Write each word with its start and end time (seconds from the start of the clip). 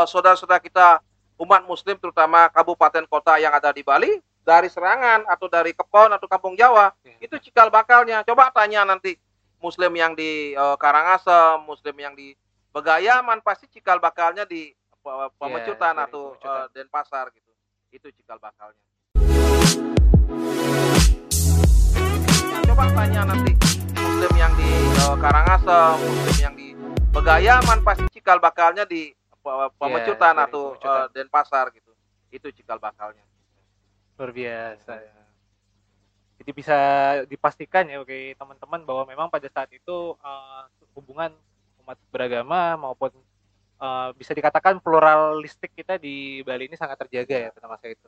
saudara-saudara 0.00 0.62
kita 0.62 1.02
umat 1.36 1.66
muslim 1.66 1.98
terutama 1.98 2.46
kabupaten 2.48 3.02
kota 3.04 3.34
yang 3.34 3.50
ada 3.50 3.74
di 3.74 3.82
Bali 3.82 4.14
dari 4.46 4.70
serangan 4.70 5.26
atau 5.26 5.50
dari 5.50 5.74
Kepon 5.74 6.14
atau 6.14 6.30
Kampung 6.30 6.54
Jawa 6.54 6.94
Ya. 7.02 7.18
itu 7.18 7.34
cikal 7.40 7.66
bakalnya 7.66 8.22
coba 8.22 8.54
tanya 8.54 8.86
nanti 8.86 9.18
muslim 9.58 9.90
yang 9.92 10.14
di 10.14 10.54
eh, 10.54 10.76
Karangasem 10.78 11.66
muslim 11.66 11.98
yang 11.98 12.14
di 12.14 12.38
Begayaman 12.70 13.42
pasti 13.42 13.66
cikal 13.66 13.98
bakalnya 13.98 14.46
di 14.46 14.70
eh, 14.70 15.28
Pemecutan 15.34 15.94
sorry, 15.96 16.06
atau 16.06 16.22
Pemecutan. 16.30 16.54
eh, 16.54 16.66
Denpasar 16.70 17.26
gitu 17.34 17.50
itu 17.90 18.06
cikal 18.14 18.38
bakalnya 18.38 18.82
Nah, 22.46 22.62
coba 22.64 22.84
tanya 22.94 23.22
nanti 23.26 23.50
muslim 23.98 24.32
yang 24.36 24.52
di 24.54 24.70
eh, 24.94 25.16
Karangasem 25.18 25.94
muslim 25.98 26.36
yang 26.38 26.54
di 26.54 26.68
Begayaman 27.10 27.82
pasti 27.82 28.06
cikal 28.12 28.38
bakalnya 28.38 28.86
di 28.86 29.10
Pemecutan 29.78 30.34
sorry, 30.34 30.44
atau 30.50 30.62
eh, 30.76 31.06
Denpasar 31.14 31.66
gitu 31.72 31.92
itu 32.28 32.48
cikal 32.52 32.76
bakalnya 32.76 33.24
luar 34.18 34.34
biasa 34.34 34.92
ya. 34.98 35.14
Jadi 36.38 36.50
bisa 36.54 36.78
dipastikan 37.26 37.86
ya 37.86 38.02
oke 38.02 38.34
teman-teman 38.34 38.82
bahwa 38.82 39.02
memang 39.06 39.26
pada 39.30 39.46
saat 39.46 39.70
itu 39.70 40.18
eh, 40.18 40.62
hubungan 40.98 41.30
umat 41.86 41.98
beragama 42.10 42.74
maupun 42.78 43.14
eh, 43.78 44.08
bisa 44.18 44.34
dikatakan 44.34 44.82
pluralistik 44.82 45.70
kita 45.74 45.98
di 45.98 46.42
Bali 46.42 46.66
ini 46.66 46.74
sangat 46.74 46.98
terjaga 47.06 47.48
ya 47.48 47.50
pada 47.54 47.66
masa 47.70 47.86
itu. 47.90 48.06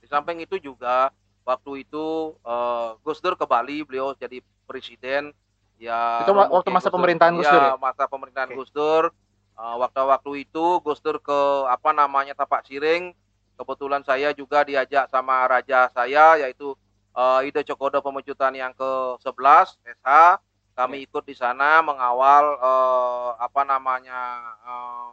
Di 0.00 0.08
samping 0.08 0.40
itu 0.40 0.56
juga 0.60 1.12
waktu 1.44 1.84
itu 1.84 2.36
eh, 2.40 2.88
Gus 3.04 3.20
Dur 3.20 3.36
ke 3.36 3.44
Bali, 3.44 3.84
beliau 3.84 4.16
jadi 4.16 4.40
presiden. 4.64 5.32
Ya 5.76 6.24
Itu 6.24 6.32
waktu 6.32 6.70
masa 6.72 6.88
pemerintahan 6.88 7.34
Gus 7.36 7.44
Iya, 7.44 7.52
Dur 7.52 7.64
ya? 7.64 7.74
masa 7.76 8.02
pemerintahan. 8.08 8.48
Gus 8.56 8.72
Dur. 8.72 9.12
Eh, 9.54 9.76
waktu-waktu 9.78 10.50
itu 10.50 10.82
Gus 10.82 10.98
Dur 10.98 11.22
ke 11.22 11.40
apa 11.70 11.94
namanya 11.94 12.34
Tapak 12.34 12.66
Siring. 12.66 13.14
Kebetulan 13.54 14.02
saya 14.02 14.34
juga 14.34 14.66
diajak 14.66 15.06
sama 15.06 15.46
raja 15.46 15.86
saya 15.94 16.34
yaitu 16.42 16.74
eh, 17.14 17.46
Ide 17.46 17.62
Cokodo 17.62 18.02
Pemecutan 18.02 18.50
yang 18.50 18.74
ke-11 18.74 19.78
SH. 19.78 20.10
Kami 20.74 21.06
ikut 21.06 21.22
di 21.22 21.38
sana 21.38 21.78
mengawal 21.86 22.44
eh, 22.58 23.30
apa 23.38 23.62
namanya 23.62 24.20
eh, 24.66 25.10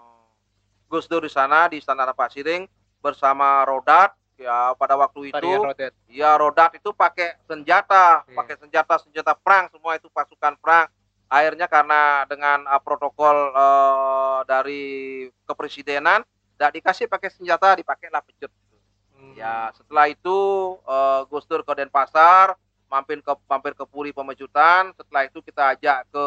Gus 0.90 1.06
Dur 1.06 1.22
di 1.22 1.30
sana 1.30 1.70
di 1.70 1.78
Istana 1.78 2.10
Tapak 2.10 2.34
Siring 2.34 2.66
bersama 2.98 3.62
Rodat 3.62 4.18
ya 4.42 4.74
pada 4.74 4.98
waktu 4.98 5.30
itu 5.30 5.38
Tarian 5.38 5.94
ya 6.10 6.34
Rodat 6.34 6.74
itu 6.74 6.90
pakai 6.90 7.38
senjata, 7.46 8.26
Iya. 8.26 8.42
pakai 8.42 8.56
senjata 8.58 8.94
senjata 9.06 9.34
perang 9.38 9.70
semua 9.70 9.94
itu 10.02 10.10
pasukan 10.10 10.58
perang. 10.58 10.90
Akhirnya 11.32 11.72
karena 11.72 12.28
dengan 12.28 12.68
uh, 12.68 12.82
protokol 12.84 13.56
uh, 13.56 14.44
dari 14.44 15.26
kepresidenan 15.48 16.28
tidak 16.60 16.72
dikasih 16.76 17.08
pakai 17.08 17.32
senjata, 17.32 17.80
dipakailah 17.80 18.20
pecut. 18.20 18.52
Hmm. 19.16 19.32
Ya 19.40 19.72
setelah 19.72 20.12
itu 20.12 20.38
uh, 20.84 21.24
Gus 21.32 21.48
Dur 21.48 21.64
ke 21.64 21.72
Denpasar, 21.72 22.60
mampir 22.92 23.24
ke 23.24 23.32
mampir 23.48 23.72
ke 23.72 23.88
Puri 23.88 24.12
Pemecutan. 24.12 24.92
Setelah 25.00 25.24
itu 25.24 25.40
kita 25.40 25.72
ajak 25.72 26.12
ke 26.12 26.26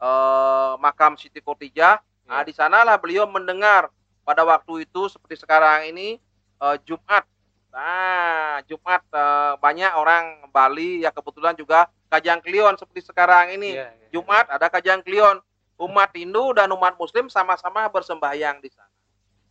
uh, 0.00 0.72
makam 0.80 1.20
Siti 1.20 1.44
Khotijah. 1.44 2.00
Nah, 2.24 2.40
Ya. 2.40 2.48
di 2.48 2.56
sanalah 2.56 2.96
beliau 2.96 3.28
mendengar 3.28 3.92
pada 4.24 4.40
waktu 4.48 4.88
itu 4.88 5.12
seperti 5.12 5.44
sekarang 5.44 5.92
ini 5.92 6.16
eh, 6.64 6.76
Jumat. 6.88 7.28
Nah, 7.74 8.62
Jumat 8.70 9.02
eh, 9.10 9.52
banyak 9.58 9.92
orang 9.98 10.46
Bali 10.54 11.02
ya 11.02 11.10
kebetulan 11.10 11.58
juga 11.58 11.90
Kajang 12.06 12.38
Klion 12.38 12.78
seperti 12.78 13.10
sekarang 13.10 13.58
ini. 13.58 13.74
Iya, 13.74 13.90
iya. 13.90 14.08
Jumat 14.14 14.46
ada 14.46 14.70
Kajang 14.70 15.02
Klion. 15.02 15.42
Umat 15.74 16.14
Hindu 16.14 16.54
dan 16.54 16.70
umat 16.70 16.94
Muslim 16.94 17.26
sama-sama 17.26 17.90
bersembahyang 17.90 18.62
di 18.62 18.70
sana. 18.70 18.94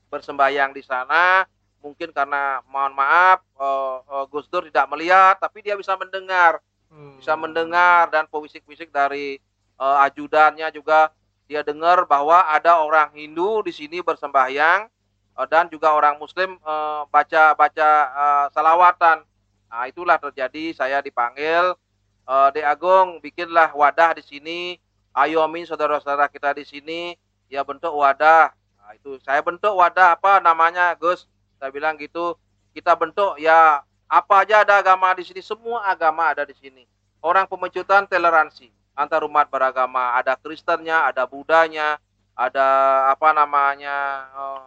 Bersembahyang 0.07 0.71
di 0.71 0.79
sana 0.79 1.43
mungkin 1.83 2.15
karena 2.15 2.63
mohon 2.71 2.95
maaf 2.95 3.43
eh, 3.59 3.97
eh, 4.07 4.25
Gus 4.31 4.47
Dur 4.47 4.63
tidak 4.71 4.87
melihat 4.87 5.35
tapi 5.43 5.59
dia 5.59 5.75
bisa 5.75 5.99
mendengar 5.99 6.63
Hmm. 6.93 7.17
bisa 7.17 7.33
mendengar 7.33 8.05
dan 8.13 8.29
pewisik-wisik 8.29 8.93
dari 8.93 9.41
eh, 9.81 9.97
ajudannya 10.05 10.69
juga 10.69 11.09
dia 11.49 11.65
dengar 11.65 12.05
bahwa 12.05 12.45
ada 12.53 12.85
orang 12.85 13.09
Hindu 13.17 13.65
di 13.65 13.73
sini 13.73 13.97
bersembahyang 14.05 14.92
eh, 15.37 15.47
dan 15.49 15.69
juga 15.69 15.93
orang 15.93 16.17
Muslim 16.21 16.57
eh, 16.57 17.01
baca 17.09 17.43
baca 17.57 17.89
eh, 18.09 18.45
salawatan. 18.53 19.25
Nah 19.73 19.83
itulah 19.89 20.17
terjadi 20.21 20.73
saya 20.77 21.01
dipanggil 21.01 21.73
eh, 22.29 22.49
De 22.53 22.61
Agung 22.61 23.21
bikinlah 23.23 23.73
wadah 23.73 24.17
di 24.17 24.23
sini. 24.23 24.61
Ayo 25.13 25.45
amin 25.45 25.69
saudara-saudara 25.69 26.25
kita 26.25 26.57
di 26.57 26.65
sini 26.65 27.13
ya 27.45 27.61
bentuk 27.61 27.93
wadah. 27.93 28.49
Nah, 28.81 28.91
itu 28.97 29.21
saya 29.21 29.45
bentuk 29.45 29.69
wadah 29.77 30.17
apa 30.17 30.41
namanya 30.41 30.97
Gus? 30.97 31.29
Saya 31.61 31.69
bilang 31.69 32.01
gitu 32.01 32.33
kita 32.73 32.97
bentuk 32.97 33.37
ya 33.37 33.85
apa 34.09 34.45
aja 34.45 34.65
ada 34.65 34.81
agama 34.81 35.13
di 35.13 35.25
sini 35.25 35.41
semua 35.41 35.85
agama 35.85 36.29
ada 36.33 36.45
di 36.45 36.53
sini 36.57 36.83
orang 37.21 37.45
pemecutan 37.45 38.09
toleransi 38.09 38.69
antar 38.97 39.25
umat 39.25 39.49
beragama 39.49 40.17
ada 40.17 40.37
Kristennya 40.37 41.05
ada 41.09 41.25
Budanya 41.29 41.97
ada 42.33 42.67
apa 43.13 43.29
namanya 43.33 43.97
eh, 44.33 44.61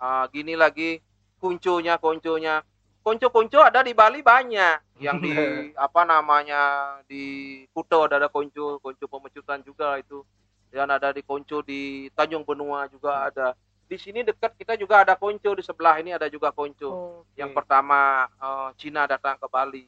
eh, 0.00 0.24
gini 0.32 0.54
lagi. 0.54 1.02
Kuncunya 1.38 1.98
kuncunya. 2.02 2.62
Kuncu-kuncu 3.02 3.58
ada 3.62 3.82
di 3.82 3.94
Bali 3.94 4.22
banyak. 4.22 4.98
Yang 4.98 5.16
di 5.22 5.32
apa 5.86 6.02
namanya 6.02 6.62
di 7.06 7.24
Kuto 7.70 8.10
ada 8.10 8.18
ada 8.18 8.28
kuncu 8.30 8.82
kuncu 8.82 9.04
pemecutan 9.06 9.62
juga 9.62 9.98
itu. 9.98 10.26
Dan 10.68 10.90
ada 10.90 11.14
di 11.14 11.22
kuncu 11.22 11.62
di 11.62 12.10
Tanjung 12.12 12.42
Benua 12.42 12.90
juga 12.90 13.30
ada. 13.30 13.54
Di 13.88 13.96
sini 13.96 14.20
dekat 14.20 14.52
kita 14.58 14.76
juga 14.76 15.00
ada 15.06 15.16
kuncu 15.16 15.54
di 15.56 15.64
sebelah 15.64 15.96
ini 16.02 16.12
ada 16.12 16.28
juga 16.28 16.52
kuncu. 16.52 16.90
Oke. 16.90 17.38
yang 17.38 17.54
pertama 17.54 18.26
eh, 18.26 18.68
Cina 18.76 19.06
datang 19.06 19.38
ke 19.38 19.46
Bali. 19.46 19.86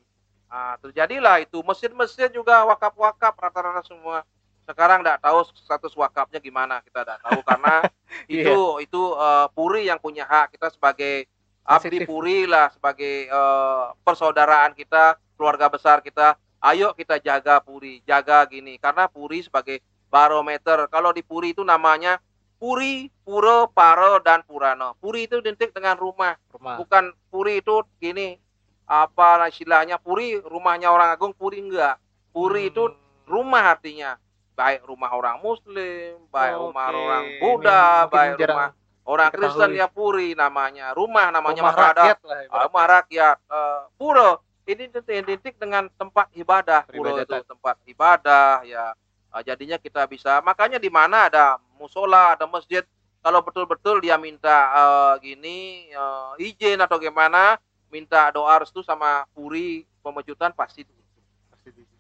Ah, 0.51 0.75
terjadilah 0.83 1.39
itu. 1.47 1.63
Masjid-masjid 1.63 2.27
juga 2.35 2.67
wakaf-wakaf 2.67 3.39
rata-rata 3.39 3.87
semua. 3.87 4.27
Sekarang 4.71 5.03
tidak 5.03 5.19
tahu 5.21 5.39
status 5.55 5.93
wakafnya 5.95 6.39
gimana 6.39 6.81
kita 6.81 7.03
tidak 7.03 7.19
tahu 7.21 7.41
karena 7.43 7.75
itu 8.31 8.59
itu 8.81 9.03
eh, 9.19 9.47
Puri 9.51 9.91
yang 9.91 9.99
punya 9.99 10.25
hak 10.25 10.55
kita 10.55 10.71
sebagai 10.71 11.27
abdi. 11.67 12.07
Puri 12.07 12.47
lah 12.47 12.71
sebagai 12.71 13.29
eh, 13.29 13.85
persaudaraan 14.07 14.73
kita 14.73 15.19
keluarga 15.35 15.67
besar 15.69 16.01
kita. 16.01 16.39
Ayo 16.61 16.93
kita 16.93 17.17
jaga 17.19 17.59
Puri, 17.59 18.05
jaga 18.05 18.45
gini 18.47 18.77
karena 18.77 19.09
Puri 19.09 19.43
sebagai 19.43 19.81
barometer. 20.09 20.87
Kalau 20.89 21.11
di 21.11 21.25
Puri 21.25 21.57
itu 21.57 21.65
namanya 21.65 22.21
Puri, 22.61 23.09
Pura, 23.25 23.65
Paro, 23.73 24.21
dan 24.21 24.45
Purana. 24.45 24.93
Puri 25.01 25.25
itu 25.25 25.41
identik 25.41 25.73
dengan 25.73 25.97
rumah 25.97 26.37
rumah. 26.53 26.77
bukan 26.77 27.09
puri 27.33 27.65
itu 27.65 27.81
gini 27.97 28.37
apa 28.85 29.49
istilahnya 29.49 29.97
puri 29.97 30.37
rumahnya 30.37 30.93
orang 30.93 31.15
agung 31.15 31.33
puri 31.33 31.63
enggak 31.63 31.97
puri 32.35 32.67
Hmm. 32.67 32.71
itu 32.75 32.83
rumah 33.25 33.73
artinya 33.73 34.19
baik 34.55 34.81
rumah 34.85 35.11
orang 35.15 35.37
muslim 35.41 36.21
baik 36.29 36.55
rumah 36.59 36.87
Oke. 36.91 36.99
orang 36.99 37.25
Ini 37.25 37.39
Buddha 37.41 37.83
mungkin 38.07 38.13
baik 38.13 38.35
rumah 38.45 38.71
orang 39.11 39.29
diketahui. 39.33 39.49
Kristen 39.51 39.71
ya 39.75 39.87
puri 39.91 40.29
namanya. 40.39 40.87
Rumah 40.95 41.27
namanya 41.35 41.61
rumah 41.63 41.75
maka 41.75 41.85
ada 41.91 42.03
rakyat 42.07 42.19
lah 42.23 42.31
ah, 42.31 42.41
ibaratnya. 42.45 42.65
rumah 42.67 42.85
rakyat. 42.87 43.37
Eh, 43.51 43.81
pura 43.99 44.31
ini 44.71 44.85
identik- 44.87 45.59
dengan 45.59 45.85
tempat 45.99 46.27
ibadah. 46.37 46.81
Pura 46.87 47.11
itu 47.19 47.37
tempat 47.43 47.77
ibadah 47.91 48.63
ya. 48.63 48.95
Ah, 49.31 49.43
jadinya 49.43 49.79
kita 49.79 50.07
bisa 50.07 50.43
makanya 50.43 50.79
di 50.79 50.91
mana 50.91 51.27
ada 51.31 51.59
musola 51.79 52.39
ada 52.39 52.47
masjid. 52.47 52.87
Kalau 53.21 53.45
betul-betul 53.45 54.01
dia 54.01 54.17
minta 54.17 54.71
eh, 54.73 55.15
gini 55.25 55.91
eh, 55.91 56.31
izin 56.39 56.79
atau 56.81 56.97
gimana 56.97 57.59
minta 57.91 58.31
doa 58.31 58.63
restu 58.63 58.87
sama 58.87 59.27
puri 59.35 59.83
pemecutan 60.01 60.55
pasti 60.55 60.87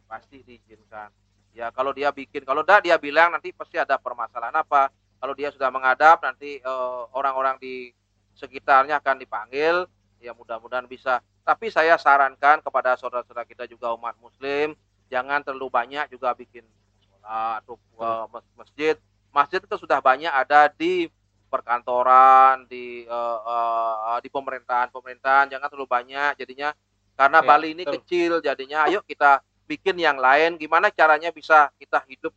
pasti 0.06 0.42
diizinkan 0.42 1.10
ya 1.50 1.68
kalau 1.74 1.90
dia 1.90 2.14
bikin 2.14 2.46
kalau 2.46 2.62
enggak 2.62 2.86
dia 2.86 2.96
bilang 2.96 3.34
nanti 3.34 3.50
pasti 3.50 3.76
ada 3.78 3.98
permasalahan 3.98 4.54
apa. 4.54 4.88
Kalau 5.20 5.36
dia 5.36 5.52
sudah 5.52 5.68
menghadap 5.68 6.24
nanti 6.24 6.58
eh, 6.64 7.02
orang-orang 7.12 7.60
di 7.60 7.92
sekitarnya 8.34 8.96
akan 9.02 9.20
dipanggil. 9.20 9.84
Ya 10.20 10.32
mudah-mudahan 10.36 10.84
bisa. 10.84 11.20
Tapi 11.44 11.72
saya 11.72 11.96
sarankan 11.96 12.60
kepada 12.60 12.92
saudara-saudara 12.96 13.48
kita 13.48 13.64
juga 13.64 13.92
umat 13.96 14.16
muslim 14.20 14.76
jangan 15.10 15.42
terlalu 15.42 15.66
banyak 15.68 16.06
juga 16.12 16.30
bikin 16.32 16.62
sholat 17.02 17.60
atau 17.64 17.76
eh, 17.76 18.24
mas- 18.32 18.52
masjid. 18.56 18.96
Masjid 19.30 19.60
itu 19.62 19.76
sudah 19.78 20.00
banyak 20.02 20.30
ada 20.30 20.70
di 20.72 21.06
perkantoran 21.50 22.64
di 22.70 23.04
eh, 23.04 23.38
eh, 23.44 24.18
di 24.22 24.28
pemerintahan 24.30 24.88
pemerintahan 24.88 25.50
jangan 25.52 25.68
terlalu 25.68 25.88
banyak 25.90 26.38
jadinya 26.40 26.72
karena 27.18 27.44
Ya, 27.44 27.48
Bali 27.52 27.68
ini 27.76 27.84
betul. 27.84 27.94
kecil 28.00 28.32
jadinya. 28.40 28.88
Ayo 28.88 29.04
kita 29.04 29.44
bikin 29.70 29.94
yang 30.02 30.18
lain 30.18 30.58
gimana 30.58 30.90
caranya 30.90 31.30
bisa 31.30 31.70
kita 31.78 32.02
hidup? 32.10 32.34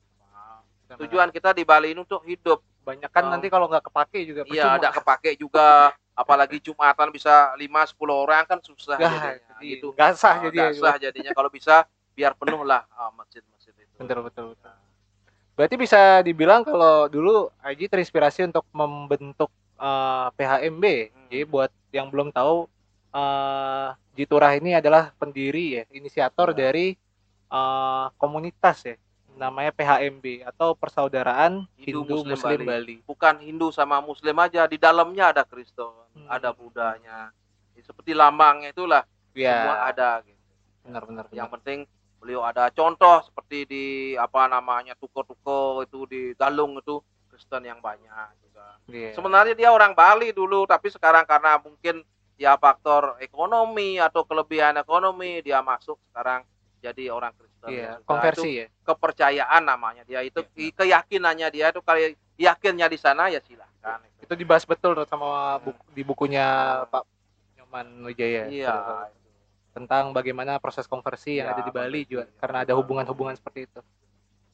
Tujuan 0.93 1.33
kita 1.33 1.57
di 1.57 1.65
Bali 1.65 1.97
ini 1.97 2.05
untuk 2.05 2.21
hidup. 2.21 2.61
Banyak 2.83 3.09
kan 3.09 3.25
Oh. 3.25 3.31
nanti 3.33 3.47
kalau 3.49 3.65
nggak 3.71 3.89
kepake 3.89 4.27
juga 4.27 4.41
iya 4.51 4.77
ada 4.77 4.93
kepake 4.93 5.39
juga. 5.39 5.89
Apalagi 6.13 6.61
jumatan 6.61 7.09
bisa 7.09 7.57
5 7.57 7.89
10 7.89 8.13
orang 8.13 8.45
kan 8.45 8.61
susah 8.61 9.01
Nggak, 9.01 9.09
jadinya. 9.17 9.33
jadi 9.57 9.65
gitu. 9.65 9.87
nggak 9.97 10.11
sah 10.13 10.29
Ah, 10.29 10.35
jadi 10.45 10.57
nggak 10.61 10.69
ya, 10.69 10.81
sah 10.85 10.95
jadinya. 11.01 11.31
Kalau 11.33 11.49
bisa 11.49 11.75
biar 12.13 12.37
penuh 12.37 12.61
lah 12.61 12.85
ah, 12.93 13.09
masjid-masjid 13.17 13.73
itu. 13.73 13.97
Betul 13.97 14.21
betul 14.21 14.45
betul. 14.53 14.73
Berarti 15.57 15.75
bisa 15.77 16.21
dibilang 16.21 16.61
kalau 16.61 17.09
dulu 17.09 17.49
Aji 17.65 17.89
terinspirasi 17.89 18.45
untuk 18.45 18.65
membentuk 18.69 19.49
uh, 19.81 20.29
eh, 20.29 20.37
PHMB. 20.37 20.83
Hmm. 20.85 21.27
Jadi 21.33 21.43
buat 21.49 21.71
yang 21.89 22.13
belum 22.13 22.29
tahu 22.29 22.69
uh, 23.13 23.89
Jiturah 24.13 24.53
ini 24.53 24.77
adalah 24.77 25.09
pendiri 25.17 25.81
ya, 25.81 25.83
inisiator 25.89 26.53
ya. 26.53 26.69
dari 26.69 26.93
uh, 27.53 28.09
komunitas 28.17 28.81
ya 28.83 28.97
namanya 29.33 29.73
PHMB 29.73 30.45
atau 30.45 30.77
Persaudaraan 30.77 31.65
Hindu, 31.77 32.05
Hindu 32.05 32.21
Muslim, 32.21 32.37
Muslim 32.37 32.59
Bali. 32.61 32.69
Bali. 32.69 32.95
Bukan 33.05 33.35
Hindu 33.41 33.67
sama 33.73 33.97
Muslim 34.01 34.35
aja, 34.37 34.69
di 34.69 34.77
dalamnya 34.77 35.33
ada 35.33 35.43
Kristen, 35.45 35.89
hmm. 36.13 36.29
ada 36.29 36.53
Budanya. 36.53 37.33
Seperti 37.81 38.15
lambangnya 38.15 38.71
itulah 38.71 39.03
ya. 39.35 39.65
semua 39.65 39.75
ada 39.89 40.09
gitu. 40.23 40.41
Benar, 40.83 41.03
benar, 41.09 41.25
Yang 41.33 41.49
penting 41.59 41.79
beliau 42.21 42.45
ada 42.45 42.71
contoh 42.71 43.19
seperti 43.25 43.67
di 43.67 43.85
apa 44.15 44.47
namanya 44.47 44.95
tuko-tuko 44.95 45.83
itu 45.83 46.07
di 46.07 46.21
Galung 46.39 46.79
itu 46.79 47.03
Kristen 47.27 47.67
yang 47.67 47.83
banyak 47.83 48.29
juga. 48.39 48.79
Yeah. 48.87 49.11
Sebenarnya 49.11 49.57
dia 49.57 49.73
orang 49.73 49.91
Bali 49.91 50.31
dulu 50.31 50.63
tapi 50.63 50.87
sekarang 50.87 51.27
karena 51.27 51.59
mungkin 51.59 52.05
ya 52.39 52.55
faktor 52.55 53.19
ekonomi 53.19 53.99
atau 53.99 54.23
kelebihan 54.23 54.79
ekonomi 54.79 55.43
dia 55.43 55.59
masuk 55.59 55.99
sekarang 56.11 56.47
jadi 56.83 57.03
orang 57.15 57.31
Kristen. 57.39 57.71
Iya, 57.71 58.03
konversi 58.03 58.49
ya. 58.59 58.65
Kepercayaan 58.83 59.63
namanya 59.63 60.03
dia 60.03 60.19
itu 60.19 60.43
yeah. 60.59 60.75
keyakinannya 60.75 61.47
dia 61.47 61.71
itu 61.71 61.79
kalau 61.79 62.03
yakinnya 62.35 62.91
di 62.91 62.99
sana 62.99 63.31
ya 63.31 63.39
silahkan. 63.39 64.03
Itu, 64.19 64.27
itu 64.27 64.33
dibahas 64.43 64.67
betul 64.67 64.99
sama 65.07 65.63
buku, 65.63 65.83
di 65.95 66.03
bukunya 66.03 66.45
Pak 66.91 67.07
Nyoman 67.55 67.87
Wijaya. 68.03 68.51
Iya 68.51 69.07
tentang 69.73 70.13
bagaimana 70.13 70.61
proses 70.61 70.85
konversi 70.85 71.41
yang 71.41 71.49
ya, 71.49 71.53
ada 71.57 71.61
di 71.65 71.73
Bali 71.73 72.05
juga 72.05 72.29
ya. 72.29 72.37
karena 72.37 72.57
ada 72.61 72.73
hubungan-hubungan 72.77 73.33
seperti 73.33 73.65
itu 73.65 73.81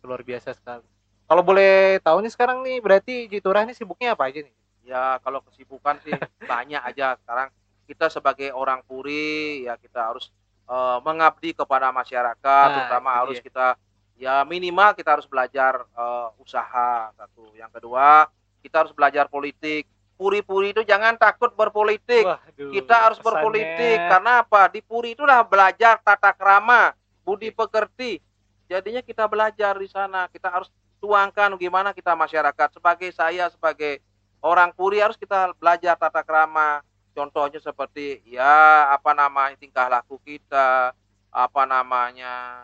luar 0.08 0.24
biasa 0.24 0.56
sekali 0.56 0.88
kalau 1.28 1.44
boleh 1.44 2.00
tahu 2.00 2.24
nih 2.24 2.32
sekarang 2.32 2.64
nih 2.64 2.80
berarti 2.80 3.28
Jiturah 3.28 3.68
ini 3.68 3.76
sibuknya 3.76 4.16
apa 4.16 4.32
aja 4.32 4.40
nih 4.40 4.56
ya 4.88 5.20
kalau 5.20 5.44
kesibukan 5.44 6.00
sih 6.08 6.16
banyak 6.52 6.80
aja 6.80 7.20
sekarang 7.20 7.52
kita 7.84 8.08
sebagai 8.08 8.50
orang 8.56 8.80
puri 8.88 9.68
ya 9.68 9.76
kita 9.76 10.08
harus 10.08 10.32
uh, 10.70 11.02
mengabdi 11.02 11.58
kepada 11.58 11.90
masyarakat 11.90 12.38
nah, 12.70 12.76
terutama 12.78 13.10
harus 13.18 13.42
dia. 13.42 13.46
kita 13.50 13.68
ya 14.16 14.46
minimal 14.46 14.94
kita 14.94 15.18
harus 15.18 15.26
belajar 15.26 15.84
uh, 15.98 16.30
usaha 16.38 17.10
satu 17.18 17.52
yang 17.58 17.74
kedua 17.74 18.30
kita 18.62 18.86
harus 18.86 18.94
belajar 18.94 19.26
politik 19.26 19.90
Puri-puri 20.20 20.76
itu 20.76 20.84
jangan 20.84 21.16
takut 21.16 21.56
berpolitik. 21.56 22.28
Waduh, 22.28 22.76
kita 22.76 22.96
harus 23.08 23.24
pesannya. 23.24 23.40
berpolitik 23.40 23.98
karena 24.04 24.32
apa? 24.44 24.68
Di 24.68 24.84
Puri 24.84 25.16
itulah 25.16 25.48
belajar 25.48 25.96
tata 26.04 26.36
krama, 26.36 26.92
budi 27.24 27.56
pekerti. 27.56 28.20
Jadinya 28.68 29.00
kita 29.00 29.24
belajar 29.32 29.80
di 29.80 29.88
sana. 29.88 30.28
Kita 30.28 30.52
harus 30.52 30.68
tuangkan 31.00 31.56
gimana 31.56 31.96
kita 31.96 32.20
masyarakat. 32.20 32.68
Sebagai 32.76 33.16
saya 33.16 33.48
sebagai 33.48 34.04
orang 34.44 34.76
Puri 34.76 35.00
harus 35.00 35.16
kita 35.16 35.56
belajar 35.56 35.96
tata 35.96 36.20
krama. 36.20 36.84
Contohnya 37.20 37.60
seperti 37.60 38.24
ya 38.24 38.88
apa 38.96 39.12
namanya 39.12 39.60
tingkah 39.60 39.92
laku 39.92 40.16
kita, 40.24 40.96
apa 41.28 41.64
namanya 41.68 42.64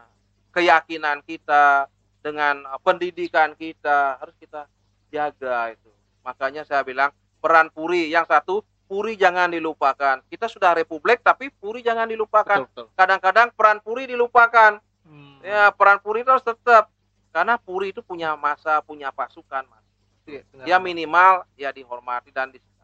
keyakinan 0.56 1.19
kita 1.28 1.92
dengan 2.24 2.63
pendidikan 2.80 3.52
kita 3.60 4.16
harus 4.16 4.31
kita 4.40 4.63
jaga 5.12 5.75
itu. 5.75 5.92
Makanya 6.24 6.63
saya 6.63 6.88
bilang 6.88 7.12
peran 7.44 7.68
Puri. 7.68 8.07
Yang 8.07 8.31
satu, 8.31 8.56
Puri 8.88 9.19
jangan 9.19 9.52
dilupakan. 9.52 10.24
Kita 10.31 10.48
sudah 10.48 10.72
republik 10.72 11.19
tapi 11.19 11.52
Puri 11.52 11.84
jangan 11.84 12.07
dilupakan. 12.07 12.63
Kadang-kadang 12.96 13.52
peran 13.52 13.84
Puri 13.84 14.07
dilupakan. 14.07 14.80
Hmm. 15.04 15.44
Ya, 15.44 15.68
peran 15.75 16.00
Puri 16.00 16.24
itu 16.24 16.31
harus 16.31 16.48
tetap 16.48 16.88
karena 17.36 17.60
Puri 17.60 17.92
itu 17.92 18.00
punya 18.00 18.40
masa, 18.40 18.80
punya 18.80 19.12
pasukan, 19.12 19.68
Mas. 19.68 19.84
Ya, 20.24 20.42
ya 20.63 20.78
minimal 20.80 21.44
ya 21.60 21.75
dihormati 21.75 22.31
dan 22.31 22.50
disegani. 22.50 22.75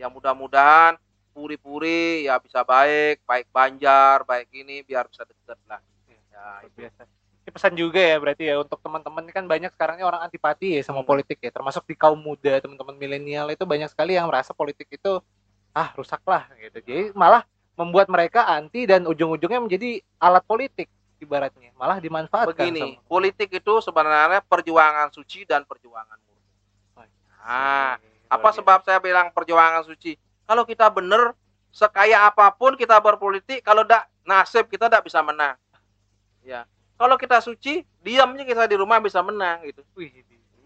Ya 0.00 0.08
mudah-mudahan 0.08 0.96
Puri-Puri 1.36 2.24
ya 2.24 2.40
bisa 2.40 2.64
baik, 2.64 3.20
baik 3.28 3.46
Banjar, 3.52 4.24
baik 4.24 4.48
ini 4.56 4.80
biar 4.80 5.06
bisa 5.06 5.28
dekat 5.28 5.60
lah. 5.68 5.80
Ya, 6.08 6.64
itu 6.64 6.72
biasa 6.88 7.04
pesan 7.50 7.74
juga 7.74 7.98
ya 7.98 8.16
berarti 8.16 8.46
ya 8.46 8.62
untuk 8.62 8.78
teman-teman 8.78 9.26
kan 9.28 9.44
banyak 9.44 9.74
sekarang 9.74 9.98
ini 9.98 10.06
orang 10.06 10.22
antipati 10.24 10.78
ya 10.78 10.82
sama 10.86 11.02
hmm. 11.02 11.10
politik 11.10 11.38
ya 11.42 11.50
termasuk 11.50 11.82
di 11.84 11.98
kaum 11.98 12.16
muda 12.16 12.62
teman-teman 12.62 12.94
milenial 12.94 13.50
itu 13.50 13.66
banyak 13.66 13.90
sekali 13.90 14.14
yang 14.14 14.30
merasa 14.30 14.54
politik 14.54 14.86
itu 14.86 15.18
ah 15.74 15.90
rusak 15.98 16.22
lah 16.24 16.46
gitu 16.56 16.78
jadi 16.80 17.02
malah 17.12 17.42
membuat 17.74 18.06
mereka 18.10 18.46
anti 18.46 18.86
dan 18.86 19.04
ujung-ujungnya 19.06 19.60
menjadi 19.62 20.00
alat 20.22 20.46
politik 20.46 20.86
ibaratnya 21.20 21.70
malah 21.76 22.00
dimanfaatkan 22.00 22.56
begini 22.56 22.96
sama. 22.96 23.06
politik 23.06 23.48
itu 23.52 23.72
sebenarnya 23.84 24.40
perjuangan 24.46 25.08
suci 25.12 25.44
dan 25.44 25.66
perjuangan 25.66 26.16
murni 26.22 26.48
nah 27.40 27.98
apa 28.30 28.48
sebab 28.54 28.86
saya 28.86 29.02
bilang 29.02 29.34
perjuangan 29.34 29.82
suci 29.82 30.14
kalau 30.46 30.62
kita 30.62 30.86
benar 30.88 31.34
sekaya 31.74 32.30
apa 32.30 32.50
pun 32.54 32.78
kita 32.78 32.96
berpolitik 33.02 33.60
kalau 33.66 33.82
tidak 33.82 34.06
nasib 34.22 34.70
kita 34.70 34.86
tidak 34.86 35.02
bisa 35.02 35.18
menang 35.20 35.58
ya 36.46 36.64
kalau 37.00 37.16
kita 37.16 37.40
suci, 37.40 37.80
diamnya 38.04 38.44
kita 38.44 38.68
di 38.68 38.76
rumah 38.76 39.00
bisa 39.00 39.24
menang 39.24 39.64
gitu. 39.64 39.80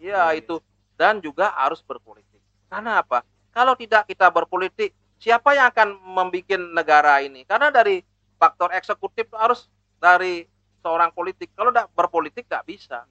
Iya 0.02 0.34
itu. 0.34 0.58
Dan 0.98 1.22
juga 1.22 1.54
harus 1.54 1.78
berpolitik. 1.78 2.42
Karena 2.66 2.98
apa? 3.06 3.22
Kalau 3.54 3.78
tidak 3.78 4.10
kita 4.10 4.34
berpolitik, 4.34 4.90
siapa 5.22 5.54
yang 5.54 5.70
akan 5.70 5.94
membuat 5.94 6.58
negara 6.74 7.22
ini? 7.22 7.46
Karena 7.46 7.70
dari 7.70 8.02
faktor 8.34 8.74
eksekutif 8.74 9.30
harus 9.30 9.70
dari 10.02 10.42
seorang 10.82 11.14
politik. 11.14 11.54
Kalau 11.54 11.70
tidak 11.70 11.86
berpolitik 11.94 12.50
nggak 12.50 12.66
bisa. 12.66 13.06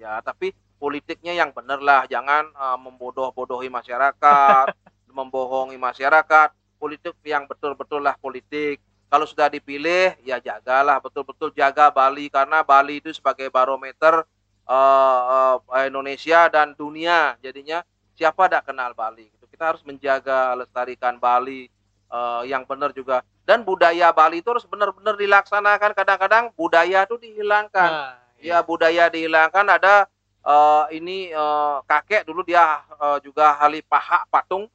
Ya, 0.00 0.24
tapi 0.24 0.56
politiknya 0.76 1.32
yang 1.34 1.50
benar 1.54 1.80
lah. 1.80 2.04
Jangan 2.10 2.50
uh, 2.54 2.78
membodoh-bodohi 2.78 3.72
masyarakat, 3.72 4.66
membohongi 5.16 5.78
masyarakat. 5.78 6.52
Politik 6.76 7.16
yang 7.24 7.48
betul-betul 7.48 8.04
lah 8.04 8.18
politik. 8.20 8.82
Kalau 9.08 9.24
sudah 9.24 9.48
dipilih 9.48 10.18
ya 10.26 10.42
jagalah. 10.42 11.00
Betul-betul 11.00 11.54
jaga 11.54 11.88
Bali. 11.88 12.28
Karena 12.28 12.60
Bali 12.60 13.00
itu 13.00 13.14
sebagai 13.14 13.48
barometer 13.48 14.26
uh, 14.68 15.56
uh, 15.56 15.82
Indonesia 15.86 16.50
dan 16.52 16.76
dunia. 16.76 17.38
Jadinya 17.40 17.80
siapa 18.18 18.50
tidak 18.50 18.68
kenal 18.68 18.92
Bali 18.92 19.30
gitu. 19.30 19.46
Kita 19.48 19.72
harus 19.72 19.82
menjaga 19.86 20.58
lestarikan 20.58 21.16
Bali 21.16 21.70
uh, 22.10 22.42
yang 22.44 22.66
benar 22.66 22.90
juga. 22.92 23.22
Dan 23.44 23.62
budaya 23.62 24.08
Bali 24.10 24.40
itu 24.40 24.48
harus 24.50 24.66
benar-benar 24.66 25.14
dilaksanakan. 25.16 25.90
Kadang-kadang 25.94 26.44
budaya 26.56 27.04
itu 27.04 27.16
dihilangkan. 27.20 27.90
Nah, 27.92 28.12
iya. 28.40 28.60
ya 28.60 28.66
budaya 28.66 29.08
dihilangkan 29.12 29.68
ada 29.68 30.08
uh, 30.44 30.84
ini 30.92 31.32
uh, 31.32 31.80
kakek 31.88 32.28
dulu 32.28 32.44
dia 32.44 32.84
uh, 33.00 33.18
juga 33.24 33.56
halipaha 33.58 34.28
patung 34.28 34.68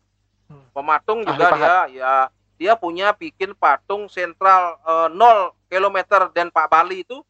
hmm. 0.49 0.73
pematung 0.73 1.21
juga 1.23 1.47
dia 1.55 1.77
ya 1.93 2.13
dia 2.59 2.73
punya 2.75 3.15
bikin 3.15 3.55
patung 3.55 4.11
sentral 4.11 4.75
uh, 4.83 5.07
0 5.07 5.55
km 5.71 6.27
dan 6.35 6.51
Pak 6.51 6.67
Bali 6.67 7.07
itu 7.07 7.23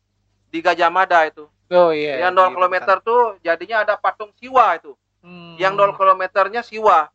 di 0.49 0.57
Gajah 0.57 0.89
Mada 0.89 1.21
itu. 1.29 1.45
Oh 1.69 1.93
iya. 1.93 2.25
Yang 2.25 2.33
0 2.33 2.41
iya, 2.41 2.49
km 2.57 2.75
tuh 3.05 3.21
jadinya 3.45 3.77
ada 3.85 3.93
patung 3.93 4.33
Siwa 4.41 4.73
itu. 4.81 4.97
Hmm. 5.21 5.53
Yang 5.61 5.93
0 5.93 5.99
kilometernya 6.01 6.65
Siwa. 6.65 7.13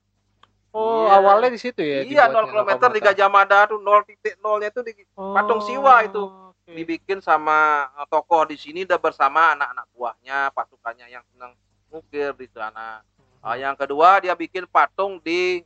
Oh, 0.71 1.07
iya. 1.07 1.19
awalnya 1.19 1.51
di 1.51 1.59
situ 1.59 1.83
ya. 1.83 2.07
Iya, 2.07 2.31
0 2.31 2.55
km 2.55 2.71
di 2.95 3.01
Gajah 3.03 3.27
Mada 3.27 3.67
tuh 3.67 3.83
0 3.83 4.07
titik 4.07 4.39
0-nya 4.39 4.71
itu 4.71 4.81
di 4.87 4.93
oh, 5.19 5.35
patung 5.35 5.59
Siwa 5.67 6.07
itu. 6.07 6.23
Okay. 6.65 6.81
Dibikin 6.81 7.21
sama 7.21 7.93
uh, 7.93 8.09
tokoh 8.09 8.49
di 8.49 8.57
sini 8.57 8.89
dan 8.89 8.97
bersama 8.97 9.53
anak-anak 9.53 9.87
buahnya, 9.93 10.49
pasukannya 10.57 11.13
yang 11.13 11.21
senang 11.29 11.53
ngukir 11.93 12.33
di 12.41 12.49
sana. 12.49 13.05
Hmm. 13.05 13.45
Uh, 13.45 13.57
yang 13.61 13.77
kedua 13.77 14.25
dia 14.25 14.33
bikin 14.33 14.65
patung 14.65 15.21
di 15.21 15.61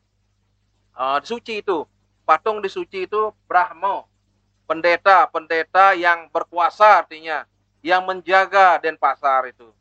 uh, 0.99 1.23
Suci 1.23 1.63
itu 1.63 1.87
patung 2.29 2.61
di 2.61 2.69
Suci 2.69 3.09
itu 3.09 3.33
Brahmo, 3.49 4.05
pendeta, 4.69 5.25
pendeta 5.33 5.97
yang 5.97 6.29
berkuasa 6.29 7.01
artinya, 7.01 7.49
yang 7.81 8.05
menjaga 8.05 8.77
Denpasar 8.83 9.49
itu. 9.49 9.73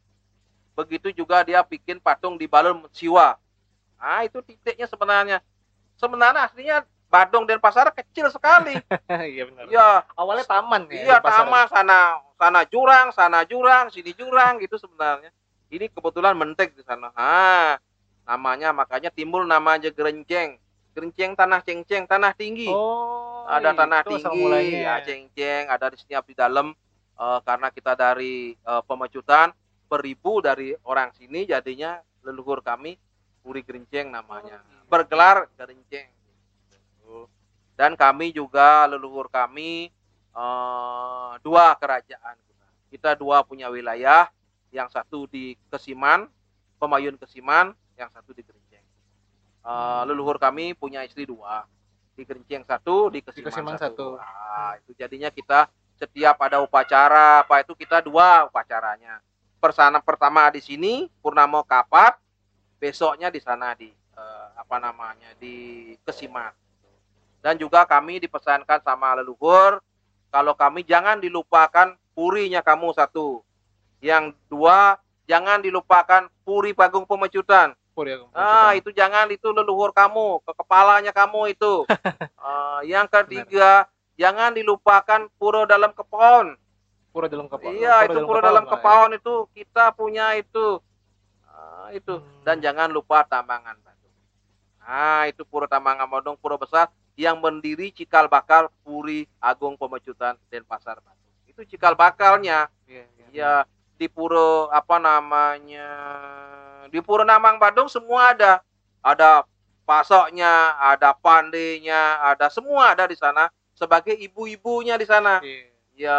Begitu 0.78 1.12
juga 1.12 1.44
dia 1.44 1.60
bikin 1.60 2.00
patung 2.00 2.40
di 2.40 2.48
Balon 2.48 2.88
Siwa. 2.96 3.36
Nah, 3.98 4.22
itu 4.24 4.40
titiknya 4.46 4.88
sebenarnya. 4.88 5.42
Sebenarnya 5.98 6.46
aslinya 6.46 6.78
Badung 7.08 7.48
Denpasar 7.48 7.92
kecil 7.96 8.28
sekali. 8.32 8.76
Iya 9.34 9.48
benar. 9.48 9.64
Iya, 9.72 9.90
awalnya 10.14 10.46
taman 10.46 10.92
ya. 10.92 11.02
Iya, 11.04 11.18
taman 11.24 11.66
sana 11.72 12.20
sana 12.36 12.62
jurang, 12.68 13.16
sana 13.16 13.48
jurang, 13.48 13.88
sini 13.90 14.12
jurang 14.12 14.60
gitu 14.60 14.76
sebenarnya. 14.76 15.32
Ini 15.72 15.92
kebetulan 15.92 16.36
mentek 16.36 16.76
di 16.76 16.84
sana. 16.84 17.12
Ah, 17.16 17.80
namanya 18.28 18.76
makanya 18.76 19.12
timbul 19.12 19.48
nama 19.48 19.80
aja 19.80 19.92
Gerenceng 19.92 20.60
Gerinceng 20.98 21.38
tanah 21.38 21.62
cengceng 21.62 22.10
tanah 22.10 22.34
tinggi. 22.34 22.74
Oh. 22.74 23.46
Ada 23.46 23.78
tanah 23.78 24.02
tinggi, 24.02 24.82
ya 24.82 24.98
cengceng, 25.06 25.70
ada 25.70 25.94
di 25.94 25.98
sini 26.02 26.18
di 26.26 26.34
dalam 26.34 26.74
uh, 27.22 27.40
karena 27.46 27.70
kita 27.70 27.94
dari 27.94 28.58
uh, 28.66 28.82
pemecutan 28.82 29.54
beribu 29.86 30.42
dari 30.42 30.74
orang 30.90 31.14
sini 31.14 31.46
jadinya 31.46 32.02
leluhur 32.26 32.66
kami 32.66 32.98
Puri 33.46 33.62
Gerinceng 33.62 34.10
namanya. 34.10 34.58
Oh, 34.58 34.74
iya. 34.74 34.90
Bergelar 34.90 35.38
Gerinceng. 35.54 36.17
Dan 37.78 37.94
kami 37.94 38.34
juga 38.34 38.90
leluhur 38.90 39.30
kami 39.30 39.94
uh, 40.34 41.38
dua 41.46 41.78
kerajaan 41.78 42.36
kita. 42.90 43.14
Dua 43.14 43.46
punya 43.46 43.70
wilayah, 43.70 44.34
yang 44.74 44.90
satu 44.90 45.30
di 45.30 45.54
Kesiman, 45.70 46.26
Pemayun 46.82 47.16
Kesiman, 47.22 47.78
yang 47.94 48.10
satu 48.10 48.34
di 48.34 48.42
Gerinceng. 48.42 48.84
Uh, 49.62 50.04
leluhur 50.10 50.42
kami 50.42 50.74
punya 50.74 51.06
istri 51.06 51.30
dua, 51.30 51.70
di 52.18 52.26
Gerinceng 52.26 52.66
satu, 52.66 53.14
di 53.14 53.22
Kesiman, 53.22 53.54
Kesiman 53.54 53.78
satu. 53.78 54.18
satu. 54.18 54.22
Nah, 54.22 54.74
itu 54.82 54.92
jadinya 54.98 55.30
kita 55.30 55.70
setiap 55.98 56.38
ada 56.42 56.62
upacara 56.62 57.42
apa 57.46 57.62
itu 57.62 57.74
kita 57.78 58.02
dua 58.02 58.50
upacaranya. 58.50 59.22
Persana 59.58 59.98
pertama 59.98 60.46
di 60.54 60.62
sini 60.62 61.10
Purnamo 61.22 61.66
Kapat, 61.66 62.18
besoknya 62.78 63.34
di 63.34 63.42
sana 63.42 63.74
di 63.74 63.90
eh, 63.90 64.48
apa 64.54 64.78
namanya 64.78 65.34
di 65.42 65.94
Kesiman. 66.06 66.54
Dan 67.48 67.56
juga 67.56 67.88
kami 67.88 68.20
dipesankan 68.20 68.84
sama 68.84 69.16
leluhur 69.16 69.80
kalau 70.28 70.52
kami 70.52 70.84
jangan 70.84 71.16
dilupakan 71.16 71.96
purinya 72.12 72.60
kamu 72.60 72.92
satu. 72.92 73.40
Yang 74.04 74.36
dua 74.52 75.00
jangan 75.32 75.64
dilupakan 75.64 76.28
puri 76.44 76.76
Pagung 76.76 77.08
Pemecutan. 77.08 77.72
Puri 77.96 78.20
Ah, 78.36 78.76
Pemecutan. 78.76 78.80
itu 78.84 78.90
jangan 78.92 79.32
itu 79.32 79.48
leluhur 79.56 79.96
kamu, 79.96 80.44
ke 80.44 80.52
kepalanya 80.60 81.16
kamu 81.16 81.56
itu. 81.56 81.88
Ah, 82.36 82.84
yang 82.84 83.08
ketiga, 83.08 83.88
jangan 84.20 84.52
dilupakan 84.52 85.32
pura 85.40 85.64
dalam 85.64 85.96
kepon. 85.96 86.52
Pura 87.16 87.32
dalam 87.32 87.48
kepala. 87.48 87.72
iya, 87.72 88.04
itu 88.12 88.28
pura 88.28 88.44
dalam 88.44 88.64
Pak, 88.64 88.72
ya. 88.72 88.72
kepon 88.76 89.10
itu 89.16 89.34
kita 89.56 89.86
punya 89.96 90.36
itu. 90.36 90.84
Ah, 91.48 91.96
itu 91.96 92.20
Hmm. 92.20 92.44
dan 92.44 92.60
jangan 92.60 92.92
lupa 92.92 93.24
Tambangan. 93.24 93.80
Nah, 94.84 95.32
itu 95.32 95.48
pura 95.48 95.64
Tambangan 95.68 96.12
Bandung, 96.12 96.36
pura 96.36 96.60
besar 96.60 96.92
yang 97.18 97.42
mendiri 97.42 97.90
cikal 97.90 98.30
bakal 98.30 98.70
Puri 98.86 99.26
Agung 99.42 99.74
Pemecutan 99.74 100.38
Denpasar 100.54 101.02
Bandung. 101.02 101.34
Itu 101.50 101.66
cikal 101.66 101.98
bakalnya. 101.98 102.70
Iya, 102.86 103.04
iya. 103.10 103.26
Ya 103.34 103.54
di 103.98 104.06
pura 104.06 104.70
apa 104.70 105.02
namanya 105.02 105.90
di 106.94 107.02
pura 107.02 107.26
Namang 107.26 107.58
Bandung 107.58 107.90
semua 107.90 108.30
ada 108.38 108.62
ada 109.02 109.42
pasoknya 109.90 110.78
ada 110.78 111.18
pandenya 111.18 112.22
ada 112.22 112.46
semua 112.54 112.94
ada 112.94 113.10
di 113.10 113.18
sana 113.18 113.50
sebagai 113.74 114.14
ibu-ibunya 114.14 115.02
di 115.02 115.06
sana 115.10 115.42
Iya. 115.42 115.66
ya 115.98 116.18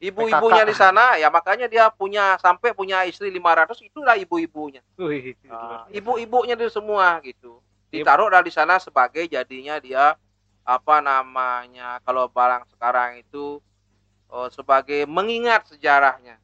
ibu-ibunya 0.00 0.64
PKK. 0.64 0.70
di 0.72 0.74
sana 0.74 1.04
ya 1.20 1.28
makanya 1.28 1.68
dia 1.68 1.92
punya 1.92 2.40
sampai 2.40 2.72
punya 2.72 3.04
istri 3.04 3.28
500 3.28 3.84
itulah 3.84 4.16
ibu-ibunya 4.16 4.80
biasa. 4.96 5.92
ibu-ibunya 5.92 6.56
itu 6.56 6.72
semua 6.72 7.20
gitu 7.20 7.60
Iya. 7.92 8.00
ditaruh 8.06 8.32
di 8.40 8.52
sana 8.54 8.80
sebagai 8.80 9.28
jadinya 9.28 9.76
dia 9.76 10.16
apa 10.70 11.02
namanya 11.02 11.98
kalau 12.06 12.30
barang 12.30 12.62
sekarang 12.70 13.18
itu 13.18 13.58
oh, 14.30 14.48
sebagai 14.54 15.02
mengingat 15.10 15.66
sejarahnya 15.66 16.38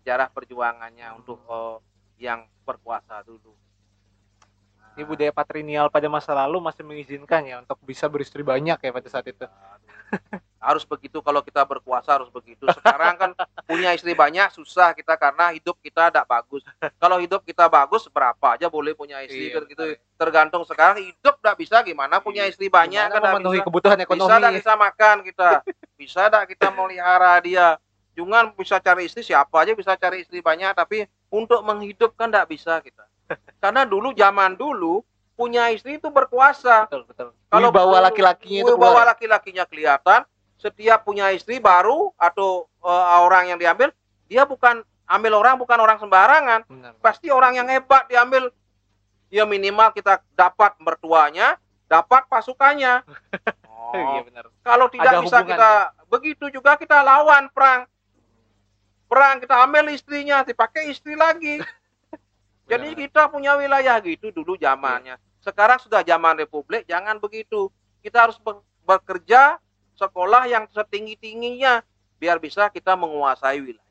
sejarah 0.00 0.32
perjuangannya 0.32 1.12
untuk 1.20 1.36
oh, 1.44 1.84
yang 2.16 2.48
berkuasa 2.64 3.20
dulu 3.28 3.52
Ini 4.98 5.06
budaya 5.06 5.30
patrinial 5.30 5.86
pada 5.94 6.10
masa 6.10 6.34
lalu 6.34 6.58
masih 6.58 6.82
mengizinkan 6.82 7.46
ya 7.46 7.62
untuk 7.62 7.78
bisa 7.86 8.10
beristri 8.10 8.42
banyak 8.42 8.82
ya 8.82 8.90
pada 8.90 9.06
saat 9.06 9.30
itu. 9.30 9.46
harus 10.58 10.82
begitu 10.82 11.22
kalau 11.22 11.38
kita 11.38 11.62
berkuasa 11.62 12.18
harus 12.18 12.26
begitu. 12.34 12.66
Sekarang 12.66 13.14
kan 13.14 13.30
punya 13.62 13.94
istri 13.94 14.10
banyak 14.10 14.50
susah 14.50 14.90
kita 14.90 15.14
karena 15.14 15.54
hidup 15.54 15.78
kita 15.78 16.10
tidak 16.10 16.26
bagus. 16.26 16.66
Kalau 16.98 17.22
hidup 17.22 17.46
kita 17.46 17.70
bagus 17.70 18.10
berapa 18.10 18.58
aja 18.58 18.66
boleh 18.66 18.90
punya 18.98 19.22
istri 19.22 19.54
Iya, 19.54 19.62
gitu 19.70 19.94
tergantung 20.18 20.66
sekarang 20.66 20.98
hidup 20.98 21.38
tidak 21.38 21.56
bisa 21.62 21.78
gimana 21.86 22.18
punya 22.18 22.42
Iya. 22.42 22.58
istri 22.58 22.66
banyak 22.66 23.06
Gimana 23.06 23.14
kan 23.14 23.22
memenuhi 23.38 23.62
bisa. 23.62 23.66
kebutuhan 23.70 23.96
bisa 23.96 24.06
ekonomi. 24.10 24.26
tidak 24.34 24.52
kita 24.58 24.74
makan 24.74 25.16
kita? 25.22 25.50
Bisa 25.98 26.20
tidak 26.30 26.44
kita 26.50 26.68
melihara 26.70 27.38
dia? 27.38 27.74
Jangan 28.14 28.50
bisa 28.54 28.78
cari 28.82 29.06
istri 29.06 29.22
siapa 29.22 29.62
aja 29.62 29.78
bisa 29.78 29.94
cari 29.94 30.26
istri 30.26 30.42
banyak 30.42 30.74
tapi 30.74 31.06
untuk 31.30 31.62
menghidupkan 31.62 32.26
tidak 32.30 32.50
bisa 32.50 32.82
kita 32.82 33.06
karena 33.62 33.82
dulu 33.84 34.12
zaman 34.16 34.56
dulu 34.56 35.04
punya 35.38 35.70
istri 35.70 36.02
itu 36.02 36.10
berkuasa. 36.10 36.90
Betul, 36.90 37.06
betul. 37.06 37.28
kalau 37.46 37.70
bawa 37.70 38.10
laki-lakinya 38.10 38.66
itu 38.66 38.74
bawa 38.74 39.14
laki-lakinya 39.14 39.64
kelihatan 39.68 40.26
setiap 40.58 41.06
punya 41.06 41.30
istri 41.30 41.62
baru 41.62 42.10
atau 42.18 42.66
eh, 42.82 43.06
orang 43.22 43.54
yang 43.54 43.58
diambil 43.62 43.94
dia 44.26 44.42
bukan 44.42 44.82
ambil 45.08 45.38
orang 45.38 45.54
bukan 45.56 45.78
orang 45.78 45.98
sembarangan. 46.02 46.66
Benar. 46.66 46.92
pasti 47.00 47.30
orang 47.30 47.56
yang 47.56 47.66
hebat 47.70 48.10
diambil. 48.10 48.50
Ya 49.28 49.44
minimal 49.44 49.92
kita 49.92 50.24
dapat 50.32 50.74
mertuanya 50.80 51.60
dapat 51.88 52.28
pasukannya. 52.28 53.02
Iya 53.88 54.20
oh, 54.20 54.24
benar. 54.28 54.44
kalau 54.60 54.86
tidak 54.92 55.16
Ada 55.16 55.24
bisa 55.24 55.38
kita 55.48 55.72
begitu 56.12 56.44
juga 56.52 56.76
kita 56.76 57.00
lawan 57.00 57.48
perang. 57.48 57.88
Perang 59.08 59.40
kita 59.40 59.64
ambil 59.64 59.88
istrinya 59.88 60.44
dipakai 60.44 60.92
istri 60.92 61.16
lagi 61.16 61.56
jadi 62.68 62.88
Benar. 62.92 63.00
kita 63.08 63.22
punya 63.32 63.52
wilayah 63.56 63.96
gitu 64.04 64.30
dulu 64.30 64.54
zamannya 64.60 65.16
sekarang 65.40 65.80
sudah 65.80 66.04
zaman 66.04 66.36
republik 66.38 66.84
jangan 66.84 67.16
begitu 67.16 67.72
kita 68.04 68.28
harus 68.28 68.36
bekerja 68.84 69.56
sekolah 69.96 70.46
yang 70.46 70.68
setinggi 70.70 71.16
tingginya 71.18 71.80
biar 72.20 72.36
bisa 72.38 72.68
kita 72.68 72.94
menguasai 72.94 73.58
wilayah 73.58 73.86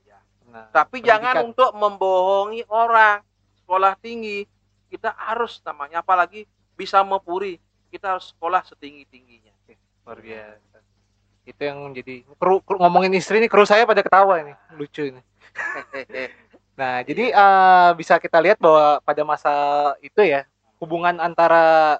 Nah, 0.47 0.71
tapi 0.71 1.03
jangan 1.03 1.43
pendidikan. 1.43 1.51
untuk 1.51 1.69
membohongi 1.75 2.63
orang 2.71 3.19
sekolah 3.59 3.99
tinggi 3.99 4.47
kita 4.87 5.11
harus 5.11 5.59
namanya 5.67 5.99
apalagi 5.99 6.47
bisa 6.71 7.03
mempuri 7.03 7.59
kita 7.91 8.15
harus 8.15 8.31
sekolah 8.31 8.63
setinggi 8.63 9.03
tingginya 9.11 9.51
luar 10.07 10.23
biasa. 10.23 10.79
Itu 11.43 11.61
yang 11.63 11.91
jadi 11.91 12.23
kru, 12.39 12.63
kru- 12.63 12.79
ngomongin 12.79 13.11
istri 13.19 13.43
nih 13.43 13.51
kru 13.51 13.67
saya 13.67 13.83
pada 13.83 13.99
ketawa 13.99 14.39
ini. 14.39 14.55
Lucu 14.79 15.11
ini. 15.11 15.19
Nah, 16.77 17.01
jadi 17.01 17.33
eh, 17.33 17.89
bisa 17.97 18.21
kita 18.21 18.37
lihat 18.37 18.61
bahwa 18.61 19.01
pada 19.01 19.21
masa 19.25 19.53
itu 19.99 20.21
ya, 20.21 20.45
hubungan 20.77 21.17
antara 21.17 21.97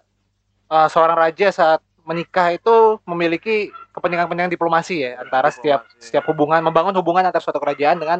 eh, 0.69 0.87
seorang 0.87 1.17
raja 1.17 1.49
saat 1.49 1.81
menikah 2.05 2.53
itu 2.55 3.01
memiliki 3.03 3.67
kepentingan-kepentingan 3.91 4.53
diplomasi 4.53 5.01
ya, 5.03 5.19
antara 5.19 5.49
setiap 5.49 5.83
Diplomasi. 5.83 6.05
setiap 6.07 6.23
hubungan 6.29 6.61
membangun 6.61 6.93
hubungan 6.95 7.25
antar 7.25 7.41
suatu 7.41 7.57
kerajaan 7.57 7.97
dengan 7.97 8.19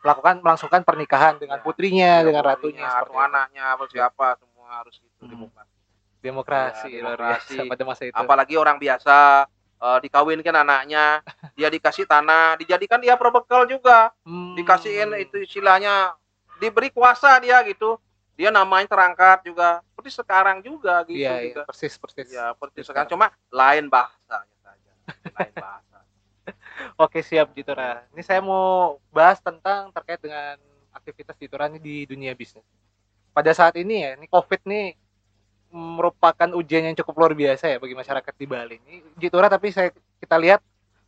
melakukan 0.00 0.40
melangsungkan 0.40 0.82
pernikahan 0.82 1.36
dengan 1.36 1.60
Ya. 1.60 1.64
putrinya, 1.66 2.12
Ya, 2.18 2.24
dengan 2.24 2.42
ratunya 2.42 2.86
itu. 2.86 3.12
anaknya 3.14 3.64
atau 3.76 3.86
siapa 3.86 4.38
semua 4.40 4.66
harus 4.80 4.96
itu 4.98 5.22
Hmm. 5.22 5.30
demokrasi. 5.36 5.74
Demokrasi, 6.18 6.88
Ya, 6.88 6.96
demokrasi. 6.98 7.58
pada 7.68 7.82
masa 7.86 8.02
itu. 8.08 8.14
apalagi 8.16 8.54
orang 8.58 8.78
biasa 8.80 9.46
eh, 9.78 9.98
dikawinkan 10.02 10.54
anaknya 10.54 11.22
dia 11.54 11.68
dikasih 11.68 12.04
tanah 12.04 12.58
dijadikan 12.58 12.98
dia 12.98 13.14
perbekal 13.14 13.64
juga 13.64 14.10
Hmm. 14.22 14.54
dikasihin 14.54 15.14
itu 15.16 15.40
istilahnya 15.40 16.12
diberi 16.58 16.90
kuasa 16.90 17.38
dia 17.38 17.62
gitu 17.64 17.96
dia 18.34 18.50
namanya 18.50 18.86
terangkat 18.86 19.42
juga 19.42 19.82
seperti 19.90 20.10
sekarang 20.14 20.58
juga 20.62 21.02
gitu 21.06 21.18
Iya, 21.18 21.34
iya, 21.38 21.46
juga 21.50 21.62
persis 21.66 21.94
persis. 21.94 22.26
ya 22.28 22.54
seperti 22.54 22.86
Sekarang. 22.86 23.06
sekarang 23.06 23.08
cuma 23.10 23.26
lain 23.50 23.84
bahasanya 23.86 24.56
saja 24.62 24.92
lain 25.34 25.54
bahasa 25.54 25.96
Oke 26.96 27.20
siap 27.20 27.52
Jitora. 27.52 28.06
Ini 28.14 28.22
saya 28.24 28.40
mau 28.40 28.96
bahas 29.10 29.36
tentang 29.38 29.90
terkait 29.92 30.16
dengan 30.16 30.56
aktivitas 30.94 31.36
Jitora 31.36 31.68
ini 31.68 31.76
di 31.76 31.96
dunia 32.06 32.32
bisnis. 32.32 32.64
Pada 33.34 33.52
saat 33.52 33.76
ini 33.76 34.00
ya, 34.00 34.10
ini 34.16 34.24
COVID 34.26 34.64
nih 34.64 34.96
merupakan 35.78 36.48
ujian 36.52 36.82
yang 36.82 36.96
cukup 36.96 37.14
luar 37.16 37.32
biasa 37.32 37.64
ya 37.68 37.78
bagi 37.78 37.94
masyarakat 37.94 38.34
di 38.34 38.46
Bali. 38.46 38.76
Ini 38.80 38.96
Jitora 39.16 39.46
tapi 39.46 39.70
saya 39.70 39.88
kita 40.18 40.36
lihat 40.36 40.60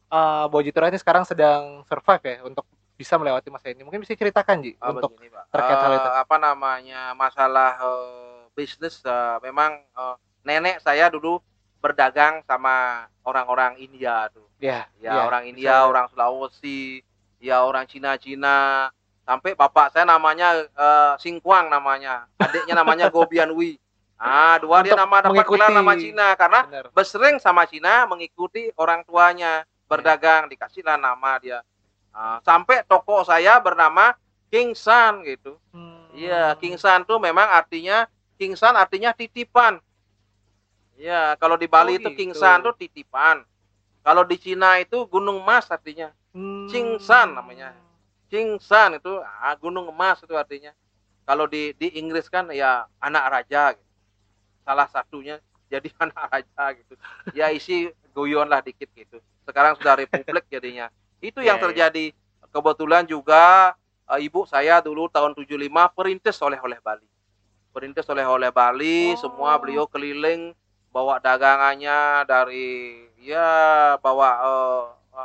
eh, 0.06 0.44
bahwa 0.46 0.62
Jitora 0.62 0.86
ini 0.86 0.96
sekarang 0.96 1.24
sedang 1.24 1.82
survive 1.84 2.22
ya 2.24 2.36
untuk 2.42 2.62
bisa 2.94 3.16
melewati 3.16 3.48
masa 3.48 3.68
ini. 3.68 3.80
Mungkin 3.80 3.98
bisa 3.98 4.12
ceritakan 4.12 4.60
Ji 4.60 4.76
Ah, 4.76 4.92
untuk 4.92 5.16
begini, 5.16 5.32
Pak. 5.32 5.44
terkait 5.50 5.78
hal 5.78 5.90
Eh, 5.90 5.96
itu. 5.96 6.10
apa 6.14 6.36
namanya 6.36 7.00
masalah 7.12 7.70
eh, 7.76 8.40
bisnis 8.52 9.00
eh, 9.00 9.36
memang 9.40 9.74
eh, 9.82 10.14
nenek 10.42 10.78
saya 10.78 11.08
dulu 11.08 11.40
berdagang 11.80 12.44
sama 12.44 13.04
orang-orang 13.22 13.76
India 13.78 14.28
tuh 14.28 14.44
ya, 14.60 14.84
ya 14.96 15.16
ya, 15.16 15.24
orang 15.24 15.48
India, 15.48 15.74
orang 15.82 16.12
Sulawesi, 16.12 17.00
ya 17.40 17.64
orang 17.64 17.88
Cina-Cina, 17.88 18.92
sampai 19.22 19.56
bapak 19.56 19.88
saya 19.90 20.04
namanya 20.04 20.60
eh, 20.60 21.12
Singkuang 21.16 21.66
namanya, 21.66 22.28
adiknya 22.36 22.76
namanya 22.76 23.08
Gobianwi. 23.08 23.80
Ah, 24.20 24.60
dua 24.60 24.84
dia 24.84 24.92
nama 24.92 25.24
dapat 25.24 25.32
gelar 25.32 25.72
mengikuti- 25.72 25.76
nama 25.80 25.92
Cina 25.96 26.28
karena 26.36 26.60
benar. 26.68 26.84
bersering 26.92 27.36
sama 27.40 27.64
Cina 27.64 28.04
mengikuti 28.04 28.68
orang 28.76 29.00
tuanya 29.08 29.64
berdagang 29.88 30.44
dikasihlah 30.46 31.00
nama 31.00 31.40
dia. 31.40 31.64
Ah, 32.12 32.36
sampai 32.44 32.84
toko 32.84 33.24
saya 33.24 33.56
bernama 33.56 34.12
King 34.52 34.76
San 34.76 35.24
gitu. 35.24 35.56
Hmm. 35.72 36.12
Iya, 36.12 36.52
King 36.60 36.76
San 36.76 37.08
tuh 37.08 37.16
memang 37.16 37.48
artinya 37.48 38.04
King 38.36 38.60
San 38.60 38.76
artinya 38.76 39.16
titipan. 39.16 39.80
Iya, 41.00 41.40
kalau 41.40 41.56
di 41.56 41.64
Bali 41.64 41.96
Oh, 41.96 42.00
itu 42.04 42.10
King 42.12 42.36
gitu. 42.36 42.44
San 42.44 42.60
tuh 42.60 42.76
titipan. 42.76 43.40
Kalau 44.04 44.20
di 44.28 44.36
Cina 44.36 44.76
itu 44.76 45.08
Gunung 45.08 45.40
Emas 45.40 45.64
artinya. 45.72 46.12
Hmm. 46.30 46.68
Cingsan 46.68 47.34
namanya. 47.34 47.72
King 48.30 48.60
San 48.62 48.94
itu 48.94 49.10
ah, 49.18 49.56
gunung 49.58 49.90
emas 49.90 50.22
itu 50.22 50.30
artinya. 50.38 50.70
Kalau 51.26 51.50
di 51.50 51.74
di 51.74 51.98
Inggris 51.98 52.30
kan 52.30 52.46
ya 52.54 52.86
anak 53.02 53.24
raja 53.26 53.74
gitu. 53.74 53.89
Salah 54.70 54.86
satunya 54.86 55.42
jadi 55.66 55.90
anak 56.06 56.30
raja 56.30 56.64
gitu. 56.78 56.94
Ya 57.34 57.50
isi 57.50 57.90
guyon 58.14 58.46
lah 58.46 58.62
dikit 58.62 58.86
gitu. 58.94 59.18
Sekarang 59.42 59.74
sudah 59.74 59.98
republik 59.98 60.46
jadinya. 60.46 60.86
Itu 61.18 61.42
yang 61.42 61.58
Iya, 61.58 61.66
iya. 61.66 61.66
terjadi. 61.90 62.04
Kebetulan 62.54 63.02
juga 63.02 63.74
eh, 64.06 64.22
ibu 64.22 64.46
saya 64.46 64.78
dulu 64.78 65.10
tahun 65.10 65.34
75 65.34 65.90
perintis 65.90 66.38
oleh-oleh 66.38 66.78
Bali. 66.78 67.06
Perintis 67.70 68.06
oleh-oleh 68.06 68.50
Bali, 68.50 69.14
semua 69.18 69.54
Oh. 69.54 69.58
beliau 69.58 69.90
keliling 69.90 70.54
bawa 70.90 71.18
dagangannya 71.18 72.26
dari 72.26 72.70
ya 73.18 73.50
bawa 73.98 74.30
eh, 74.38 74.82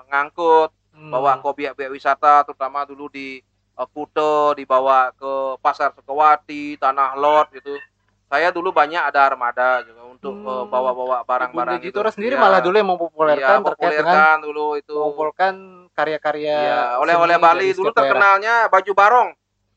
ngangkut, 0.10 0.74
Hmm. 0.96 1.12
bawa 1.12 1.36
ke 1.38 1.46
obyek-obyek 1.46 1.92
wisata 1.92 2.42
terutama 2.42 2.82
dulu 2.82 3.10
di 3.14 3.42
eh, 3.78 3.88
Kute, 3.94 4.58
dibawa 4.58 5.14
ke 5.14 5.60
Pasar 5.60 5.94
Sukawati, 5.94 6.78
Tanah 6.78 7.14
Lot 7.14 7.52
gitu. 7.52 7.78
Saya 8.26 8.50
dulu 8.50 8.70
banyak 8.70 9.00
ada 9.00 9.22
armada 9.24 9.86
juga 9.86 10.02
untuk 10.04 10.34
eh, 10.34 10.50
Hmm. 10.50 10.68
bawa-bawa 10.68 11.22
barang-barang 11.22 11.78
Bunda 11.78 11.86
gitu. 11.86 12.00
Sendiri 12.10 12.36
Iya. 12.36 12.42
malah 12.42 12.60
dulu 12.60 12.76
yang 12.76 12.84
Iya, 12.84 12.92
mempopulerkan 12.92 13.58
terkait 13.64 13.94
dengan 14.02 14.38
dulu 14.42 14.66
itu. 14.76 14.94
mengumpulkan 14.94 15.54
karya-karya 15.94 16.58
Iya, 16.58 16.80
oleh-oleh 17.00 17.38
Bali 17.38 17.70
dulu 17.72 17.90
daerah. 17.90 17.98
terkenalnya 18.02 18.56
baju 18.68 18.92
barong. 18.92 19.30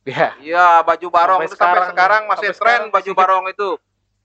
Iya. 0.03 0.29
Iya, 0.41 0.67
baju 0.81 1.07
barong 1.07 1.39
Sampai 1.39 1.47
itu 1.47 1.57
sampai 1.57 1.69
sekarang- 1.69 1.91
sekarang 1.93 2.23
masih 2.27 2.49
sampai 2.49 2.57
tren 2.57 2.73
sekarang 2.81 2.85
baju 2.89 3.05
masih- 3.05 3.19
barong 3.21 3.45
itu. 3.49 3.71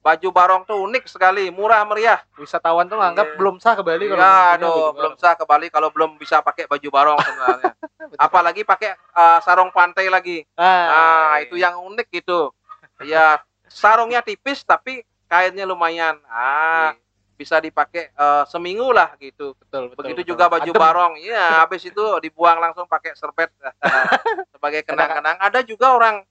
Baju 0.03 0.29
barong 0.29 0.61
tuh 0.63 0.77
unik 0.83 1.03
sekali, 1.07 1.47
murah 1.47 1.79
meriah. 1.83 2.19
Wisatawan 2.35 2.87
tuh 2.87 2.99
nganggap 2.99 3.23
Iya. 3.25 3.35
belum 3.39 3.55
sah 3.57 3.71
ke 3.73 3.83
Bali 3.83 4.03
kalau 4.05 4.19
Iya, 4.19 4.27
punya 4.27 4.51
aduh, 4.53 4.67
baju 4.67 4.95
belum 4.95 5.13
sah 5.15 5.33
ke 5.33 5.43
Bali 5.43 5.67
kalau 5.69 5.89
belum 5.91 6.11
bisa 6.15 6.39
pakai 6.39 6.67
baju 6.67 6.87
barong 6.87 7.19
sebenarnya. 7.19 7.71
Apalagi 8.19 8.61
pakai 8.63 8.95
eh, 8.95 9.39
sarung 9.39 9.71
pantai 9.71 10.07
lagi. 10.07 10.43
Ah, 10.55 10.63
Nah, 10.63 10.87
iya. 11.35 11.43
itu 11.43 11.55
yang 11.55 11.75
unik 11.77 12.07
gitu. 12.09 12.51
Ya, 12.99 13.39
sarungnya 13.73 14.21
tipis 14.21 14.61
tapi 14.61 15.01
kainnya 15.25 15.65
lumayan. 15.65 16.21
Ah, 16.29 16.93
bisa 17.33 17.57
dipakai 17.57 18.13
eh, 18.13 18.43
seminggu 18.47 18.93
lah 18.93 19.17
gitu. 19.17 19.57
betul, 19.57 19.89
betul. 19.89 19.99
Begitu 20.05 20.21
betul. 20.21 20.31
juga 20.37 20.45
baju 20.47 20.71
Adem. 20.71 20.79
barong. 20.81 21.13
Iya, 21.17 21.45
habis 21.65 21.81
itu 21.83 22.03
dibuang 22.21 22.61
langsung 22.61 22.85
pakai 22.85 23.17
serbet 23.17 23.49
sebagai 24.53 24.85
kenang-kenang. 24.85 25.41
Ada 25.41 25.65
juga 25.65 25.97
orang 25.97 26.21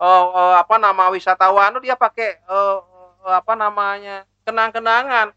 eh, 0.00 0.26
eh, 0.36 0.54
apa 0.60 0.76
nama 0.76 1.08
wisatawan 1.10 1.80
dia 1.80 1.96
pakai 1.96 2.38
eh, 2.38 2.78
eh, 3.24 3.34
apa 3.34 3.56
namanya? 3.56 4.28
kenang-kenangan 4.40 5.30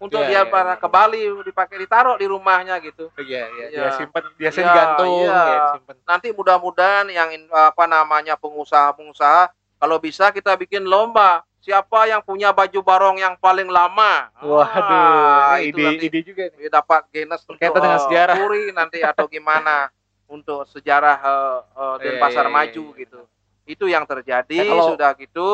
untuk 0.00 0.24
Iya, 0.24 0.28
dia 0.30 0.40
iya, 0.46 0.50
para 0.50 0.74
iya. 0.74 0.80
ke 0.80 0.88
Bali 0.88 1.20
dipakai 1.44 1.76
ditaruh 1.84 2.16
di 2.16 2.26
rumahnya 2.26 2.78
gitu. 2.80 3.10
Iya, 3.18 3.44
iya, 3.50 3.66
Iya. 3.70 3.80
dia 3.82 3.90
simpen, 3.98 4.24
biasa 4.36 4.58
Iya, 4.58 4.66
digantung, 4.68 5.10
iya. 5.20 5.32
ya 5.32 5.58
disimpan. 5.68 5.96
Nanti 6.06 6.28
mudah-mudahan 6.32 7.06
yang 7.12 7.28
apa 7.50 7.84
namanya 7.84 8.34
pengusaha-pengusaha 8.40 9.52
kalau 9.84 10.00
bisa 10.00 10.32
kita 10.32 10.56
bikin 10.56 10.80
lomba 10.80 11.44
siapa 11.60 12.08
yang 12.08 12.20
punya 12.20 12.48
baju 12.50 12.80
barong 12.80 13.20
yang 13.20 13.36
paling 13.36 13.68
lama. 13.68 14.32
Waduh, 14.40 14.80
Ah, 15.44 15.60
ini 15.60 15.68
itu 15.68 15.76
ide, 15.76 15.84
nanti 15.84 16.06
ide 16.08 16.20
juga 16.24 16.42
nih. 16.48 16.68
dapat 16.68 17.04
Guinness 17.12 17.44
untuk 17.44 17.60
Berkaitan 17.60 17.80
dengan 17.82 17.96
eh, 17.96 18.04
sejarah. 18.08 18.34
Puri 18.36 18.62
nanti 18.72 18.98
atau 19.00 19.28
gimana 19.28 19.92
untuk 20.34 20.64
sejarah 20.66 21.16
eh, 21.20 21.58
Iya, 21.76 21.84
Denpasar 22.00 22.48
iya, 22.48 22.52
maju 22.54 22.84
iya. 22.86 22.98
gitu. 22.98 23.20
Itu 23.66 23.84
yang 23.84 24.04
terjadi 24.04 24.56
Nah, 24.58 24.64
kalau- 24.66 24.88
sudah 24.92 25.10
gitu 25.14 25.48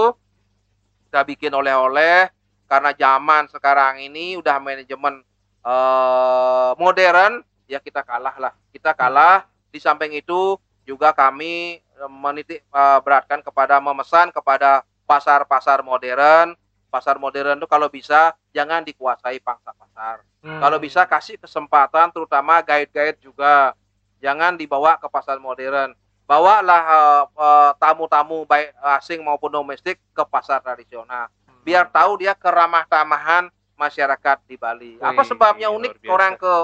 kita 1.07 1.27
bikin 1.27 1.51
oleh-oleh 1.51 2.31
karena 2.65 2.95
zaman 2.95 3.51
sekarang 3.51 3.99
ini 4.01 4.39
udah 4.39 4.63
manajemen 4.63 5.27
eh, 5.61 6.71
modern 6.75 7.43
ya 7.67 7.79
kita 7.79 8.03
kalah 8.03 8.35
lah. 8.37 8.55
Kita 8.71 8.95
kalah 8.95 9.43
di 9.67 9.79
samping 9.79 10.11
itu 10.13 10.55
juga 10.83 11.11
kami 11.11 11.83
menitik 12.09 12.65
eh, 12.65 12.99
beratkan 13.05 13.45
kepada 13.45 13.77
memesan 13.83 14.33
kepada 14.33 14.87
pasar-pasar 15.05 15.83
modern. 15.83 16.55
Pasar 16.91 17.23
modern 17.23 17.59
itu 17.59 17.69
kalau 17.71 17.87
bisa 17.87 18.35
jangan 18.51 18.83
dikuasai 18.83 19.39
pangsa 19.39 19.71
pasar. 19.75 20.27
Hmm. 20.43 20.59
Kalau 20.59 20.79
bisa 20.81 21.07
kasih 21.07 21.39
kesempatan 21.39 22.11
terutama 22.15 22.63
guide-guide 22.63 23.19
juga. 23.21 23.75
Jangan 24.21 24.57
dibawa 24.57 25.01
ke 25.01 25.09
pasar 25.09 25.41
modern. 25.41 25.97
Bawalah 26.25 26.83
eh, 26.87 27.25
eh, 27.27 27.71
tamu-tamu 27.79 28.47
baik 28.47 28.75
asing 29.01 29.21
maupun 29.21 29.51
domestik 29.51 29.99
ke 30.15 30.23
pasar 30.27 30.63
tradisional. 30.63 31.27
Hmm. 31.47 31.63
Biar 31.67 31.91
tahu 31.91 32.23
dia 32.23 32.35
keramah-tamahan 32.39 33.51
masyarakat 33.81 34.37
di 34.45 34.61
Bali. 34.61 34.93
Apa 35.01 35.25
Wih, 35.25 35.29
sebabnya 35.33 35.69
luar 35.73 35.79
unik 35.81 35.93
orang 36.13 36.35
ke 36.37 36.55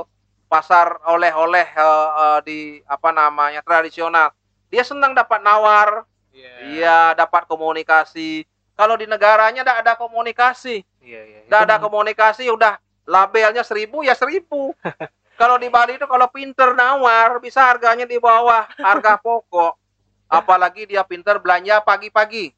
pasar 0.47 1.01
oleh-oleh 1.09 1.67
eh, 1.67 2.09
eh, 2.23 2.41
di 2.45 2.59
apa 2.85 3.11
namanya 3.11 3.65
tradisional? 3.65 4.31
Dia 4.71 4.83
senang 4.83 5.15
dapat 5.15 5.41
nawar, 5.43 6.05
Iya. 6.37 6.53
iya 6.69 6.99
dapat 7.17 7.49
komunikasi. 7.49 8.45
Kalau 8.77 8.93
di 9.01 9.09
negaranya 9.09 9.65
tidak 9.65 9.79
ada 9.81 9.93
komunikasi. 9.97 10.85
Iya, 11.01 11.21
iya. 11.25 11.39
Tidak 11.49 11.61
Itu 11.65 11.67
ada 11.71 11.77
komunikasi 11.81 12.45
udah 12.53 12.77
labelnya 13.09 13.65
seribu 13.65 14.05
ya 14.05 14.13
seribu. 14.13 14.77
kalau 15.41 15.57
di 15.57 15.73
Bali 15.73 15.97
itu 15.97 16.05
kalau 16.05 16.29
pinter 16.29 16.77
nawar 16.77 17.41
bisa 17.41 17.65
harganya 17.65 18.05
di 18.05 18.21
bawah 18.21 18.69
harga 18.77 19.17
pokok. 19.25 19.81
Apalagi 20.29 20.91
dia 20.91 21.07
pinter 21.07 21.41
belanja 21.41 21.81
pagi-pagi. 21.81 22.53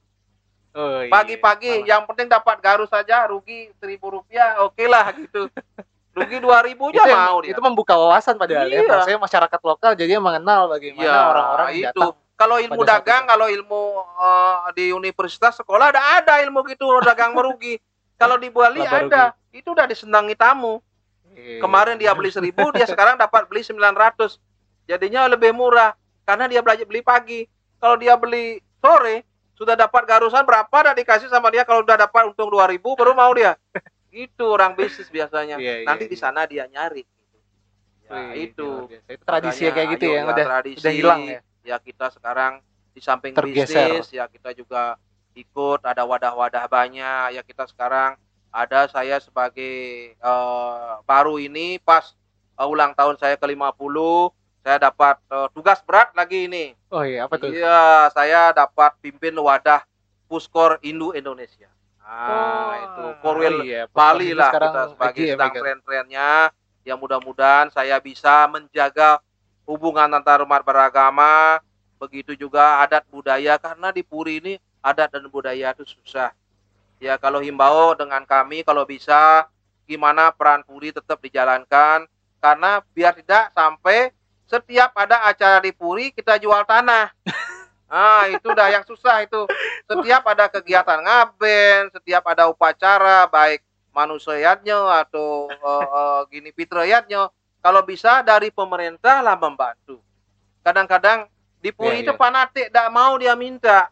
Oh, 0.74 1.04
iya. 1.04 1.10
Pagi-pagi 1.12 1.86
yang 1.86 2.02
penting 2.08 2.26
dapat 2.26 2.58
garu 2.58 2.88
saja 2.90 3.28
rugi 3.30 3.70
seribu 3.78 4.18
rupiah 4.18 4.58
oke 4.66 4.84
lah 4.90 5.14
gitu. 5.14 5.46
Rugi 6.16 6.38
dua 6.42 6.58
ribu 6.64 6.90
itu, 6.90 6.98
yang- 6.98 7.14
mau 7.30 7.38
dia. 7.44 7.52
itu 7.54 7.60
membuka 7.62 7.94
wawasan 7.94 8.34
padahal 8.36 8.66
ya. 8.66 8.82
Iya. 8.82 8.90
Maksudnya 8.90 9.20
masyarakat 9.22 9.60
lokal 9.62 9.90
jadi 9.94 10.18
mengenal 10.18 10.66
bagaimana 10.66 11.04
Iya, 11.04 11.18
orang-orang 11.30 11.68
itu. 11.74 11.84
datang. 12.00 12.14
Kalau 12.38 12.56
ilmu 12.62 12.82
pada 12.86 13.02
dagang, 13.02 13.22
kalau 13.26 13.46
ilmu 13.50 13.82
eh, 13.98 14.56
di 14.78 14.84
universitas 14.94 15.58
sekolah 15.58 15.90
ada 15.90 16.22
ada 16.22 16.38
ilmu 16.42 16.62
gitu 16.70 16.86
dagang 17.02 17.34
merugi. 17.34 17.78
Kalau 18.18 18.34
di 18.38 18.50
Bali 18.50 18.82
Laba 18.82 18.98
ada, 18.98 19.24
itu 19.54 19.70
udah 19.74 19.86
disenangi 19.86 20.34
tamu. 20.34 20.82
Iya. 21.34 21.62
Kemarin 21.62 21.98
dia 21.98 22.10
beli 22.14 22.30
seribu, 22.34 22.74
dia 22.74 22.86
sekarang 22.86 23.14
dapat 23.14 23.46
beli 23.46 23.62
900. 23.62 24.38
Jadinya 24.90 25.26
lebih 25.30 25.54
murah 25.54 25.94
karena 26.26 26.50
dia 26.50 26.62
belajar 26.62 26.82
beli 26.86 27.02
pagi. 27.02 27.46
Kalau 27.78 27.94
dia 27.94 28.18
beli 28.18 28.58
sore, 28.82 29.22
sudah 29.54 29.78
dapat 29.78 30.02
garusan 30.06 30.42
berapa 30.42 30.70
dah 30.70 30.94
dikasih 30.94 31.30
sama 31.30 31.50
dia 31.50 31.62
kalau 31.62 31.82
udah 31.86 31.94
dapat 31.94 32.30
untung 32.30 32.50
2000 32.50 32.94
baru 32.98 33.14
mau 33.14 33.30
dia. 33.34 33.54
Itu 34.10 34.44
orang 34.48 34.72
bisnis 34.74 35.08
biasanya. 35.08 35.56
Iya, 35.60 35.84
iya, 35.84 35.86
Nanti 35.86 36.08
di 36.08 36.16
iya. 36.16 36.22
sana 36.22 36.48
dia 36.48 36.64
nyari. 36.66 37.04
Ya, 38.08 38.32
Wih, 38.32 38.48
itu. 38.48 38.88
tradisi 39.20 39.68
Makanya, 39.68 39.74
kayak 39.76 39.88
gitu 40.00 40.04
ya, 40.08 40.16
ya, 40.16 40.22
udah 40.24 40.44
tradisi, 40.48 40.80
udah 40.80 40.92
hilang 40.96 41.20
ya. 41.28 41.40
ya 41.60 41.76
kita 41.76 42.08
sekarang 42.08 42.52
di 42.90 43.00
samping 43.04 43.36
Tergeser. 43.36 44.00
bisnis 44.00 44.06
ya 44.10 44.24
kita 44.26 44.56
juga 44.56 44.96
ikut 45.36 45.84
ada 45.84 46.02
wadah-wadah 46.02 46.64
banyak 46.66 47.36
ya 47.36 47.42
kita 47.44 47.68
sekarang 47.68 48.16
ada 48.48 48.88
saya 48.88 49.20
sebagai 49.20 49.76
eh, 50.16 50.92
baru 51.04 51.36
ini 51.36 51.76
pas 51.78 52.16
eh, 52.58 52.64
ulang 52.66 52.96
tahun 52.96 53.20
saya 53.20 53.36
ke-50 53.36 53.96
saya 54.64 54.76
dapat 54.80 55.20
eh, 55.28 55.48
tugas 55.52 55.78
berat 55.84 56.10
lagi 56.16 56.48
ini 56.48 56.72
Oh 56.90 57.04
iya, 57.04 57.28
apa 57.28 57.36
tuh? 57.36 57.52
iya 57.52 58.08
saya 58.10 58.50
dapat 58.50 58.96
pimpin 58.98 59.36
wadah 59.36 59.84
Puskor 60.26 60.80
Indo 60.80 61.12
Indonesia 61.12 61.68
nah 62.08 62.24
Oh, 62.32 62.72
itu. 62.72 63.04
Korwil 63.20 63.56
iya, 63.68 63.84
Bali 63.92 64.32
Pokoknya 64.32 64.40
lah 64.40 64.50
kita 64.56 64.82
sebagai 64.96 65.24
ya, 65.28 65.32
sedang 65.36 65.50
Megan. 65.52 65.60
tren-trennya. 65.62 66.30
Ya 66.88 66.94
mudah-mudahan 66.96 67.68
saya 67.68 68.00
bisa 68.00 68.48
menjaga 68.48 69.20
hubungan 69.68 70.08
antar 70.16 70.40
umat 70.40 70.64
beragama. 70.64 71.60
Begitu 72.00 72.32
juga 72.32 72.80
adat 72.80 73.04
budaya 73.12 73.60
karena 73.60 73.92
di 73.92 74.00
Puri 74.00 74.40
ini 74.40 74.54
adat 74.80 75.12
dan 75.12 75.28
budaya 75.28 75.76
itu 75.76 75.84
susah. 75.84 76.32
Ya 76.96 77.20
kalau 77.20 77.44
himbau 77.44 77.92
dengan 77.92 78.24
kami 78.24 78.64
kalau 78.64 78.88
bisa 78.88 79.44
gimana 79.84 80.32
peran 80.32 80.64
Puri 80.64 80.96
tetap 80.96 81.20
dijalankan. 81.20 82.08
Karena 82.40 82.80
biar 82.94 83.18
tidak 83.18 83.50
sampai 83.52 84.14
setiap 84.48 84.96
ada 84.96 85.28
acara 85.28 85.60
di 85.60 85.74
Puri 85.76 86.08
kita 86.14 86.40
jual 86.40 86.64
tanah 86.64 87.12
Ah, 87.88 88.28
itu 88.28 88.48
dah 88.52 88.68
yang 88.68 88.84
susah 88.84 89.24
itu. 89.24 89.48
Setiap 89.88 90.20
ada 90.28 90.44
kegiatan 90.52 91.00
ngaben, 91.00 91.88
setiap 91.96 92.20
ada 92.28 92.52
upacara 92.52 93.24
baik 93.32 93.64
manusianya 93.96 95.08
atau 95.08 95.48
eh, 95.48 95.86
eh, 95.88 96.20
gini 96.28 96.50
fitriyatnya, 96.52 97.32
kalau 97.64 97.80
bisa 97.82 98.20
dari 98.20 98.52
pemerintah 98.52 99.24
lah 99.24 99.34
membantu. 99.40 100.04
Kadang-kadang 100.60 101.32
di 101.58 101.72
Puri 101.72 102.04
Iya, 102.04 102.04
itu 102.06 102.12
iya. 102.14 102.20
fanatik, 102.20 102.66
tidak 102.68 102.88
mau 102.92 103.16
dia 103.16 103.34
minta. 103.34 103.88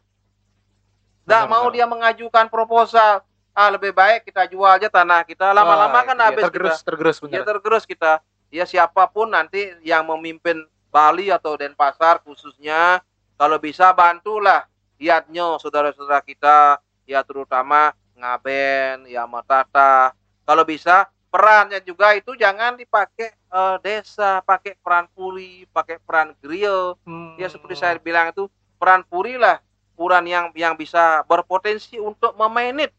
Tidak 1.24 1.44
mau 1.50 1.66
benar. 1.66 1.74
dia 1.74 1.86
mengajukan 1.88 2.46
proposal. 2.52 3.24
Ah, 3.56 3.72
lebih 3.72 3.96
baik 3.96 4.28
kita 4.28 4.44
jual 4.46 4.68
aja 4.68 4.92
tanah 4.92 5.24
kita. 5.24 5.50
Lama-lama 5.56 6.04
kan 6.04 6.14
dia. 6.14 6.28
habis 6.28 6.44
tergerus, 6.44 6.76
kita. 6.76 6.86
tergerus 6.86 7.16
Ya 7.32 7.42
tergerus 7.42 7.84
kita. 7.88 8.12
Ya 8.52 8.64
siapa 8.68 9.08
pun 9.08 9.32
nanti 9.32 9.72
yang 9.82 10.04
memimpin 10.06 10.68
Bali 10.92 11.32
atau 11.32 11.56
Denpasar 11.58 12.22
khususnya 12.22 13.00
kalau 13.36 13.60
bisa 13.60 13.92
bantulah 13.92 14.64
lihatnya 14.96 15.60
saudara-saudara 15.60 16.24
kita 16.24 16.80
ya 17.04 17.20
terutama 17.22 17.92
Ngaben, 18.16 19.06
ya 19.06 19.28
Matata. 19.28 20.16
Kalau 20.48 20.64
bisa 20.64 21.04
perannya 21.28 21.84
juga 21.84 22.16
itu 22.16 22.32
jangan 22.32 22.80
dipakai 22.80 23.36
eh, 23.36 23.76
desa, 23.84 24.40
pakai 24.40 24.74
peran 24.80 25.04
puri, 25.12 25.68
pakai 25.68 26.00
peran 26.00 26.32
grill. 26.40 26.96
Hmm. 27.04 27.36
Ya 27.36 27.52
seperti 27.52 27.76
saya 27.76 28.00
bilang 28.00 28.32
itu 28.32 28.48
peran 28.80 29.04
puri 29.04 29.36
lah, 29.36 29.60
peran 29.94 30.24
yang 30.24 30.48
yang 30.56 30.74
bisa 30.74 31.22
berpotensi 31.28 32.00
untuk 32.00 32.32
memanit 32.40 32.90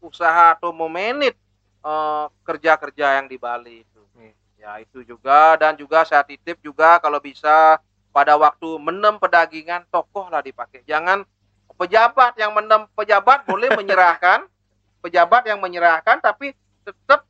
usaha 0.00 0.56
atau 0.56 0.72
memanit 0.72 1.36
eh, 1.84 2.26
kerja-kerja 2.48 3.20
yang 3.20 3.28
di 3.28 3.36
Bali 3.36 3.84
itu. 3.84 4.02
Iya. 4.16 4.32
Ya 4.56 4.70
itu 4.80 5.04
juga 5.04 5.60
dan 5.60 5.76
juga 5.76 6.02
saya 6.08 6.24
titip 6.24 6.56
juga 6.64 6.96
kalau 6.96 7.20
bisa 7.20 7.76
pada 8.16 8.32
waktu 8.40 8.80
menem 8.80 9.20
pedagingan 9.20 9.84
tokoh 9.92 10.32
lah 10.32 10.40
dipakai. 10.40 10.80
Jangan 10.88 11.28
pejabat 11.76 12.32
yang 12.40 12.56
menem 12.56 12.88
pejabat 12.96 13.44
boleh 13.44 13.76
menyerahkan, 13.76 14.48
pejabat 15.04 15.44
yang 15.44 15.60
menyerahkan 15.60 16.24
tapi 16.24 16.56
tetap 16.80 17.28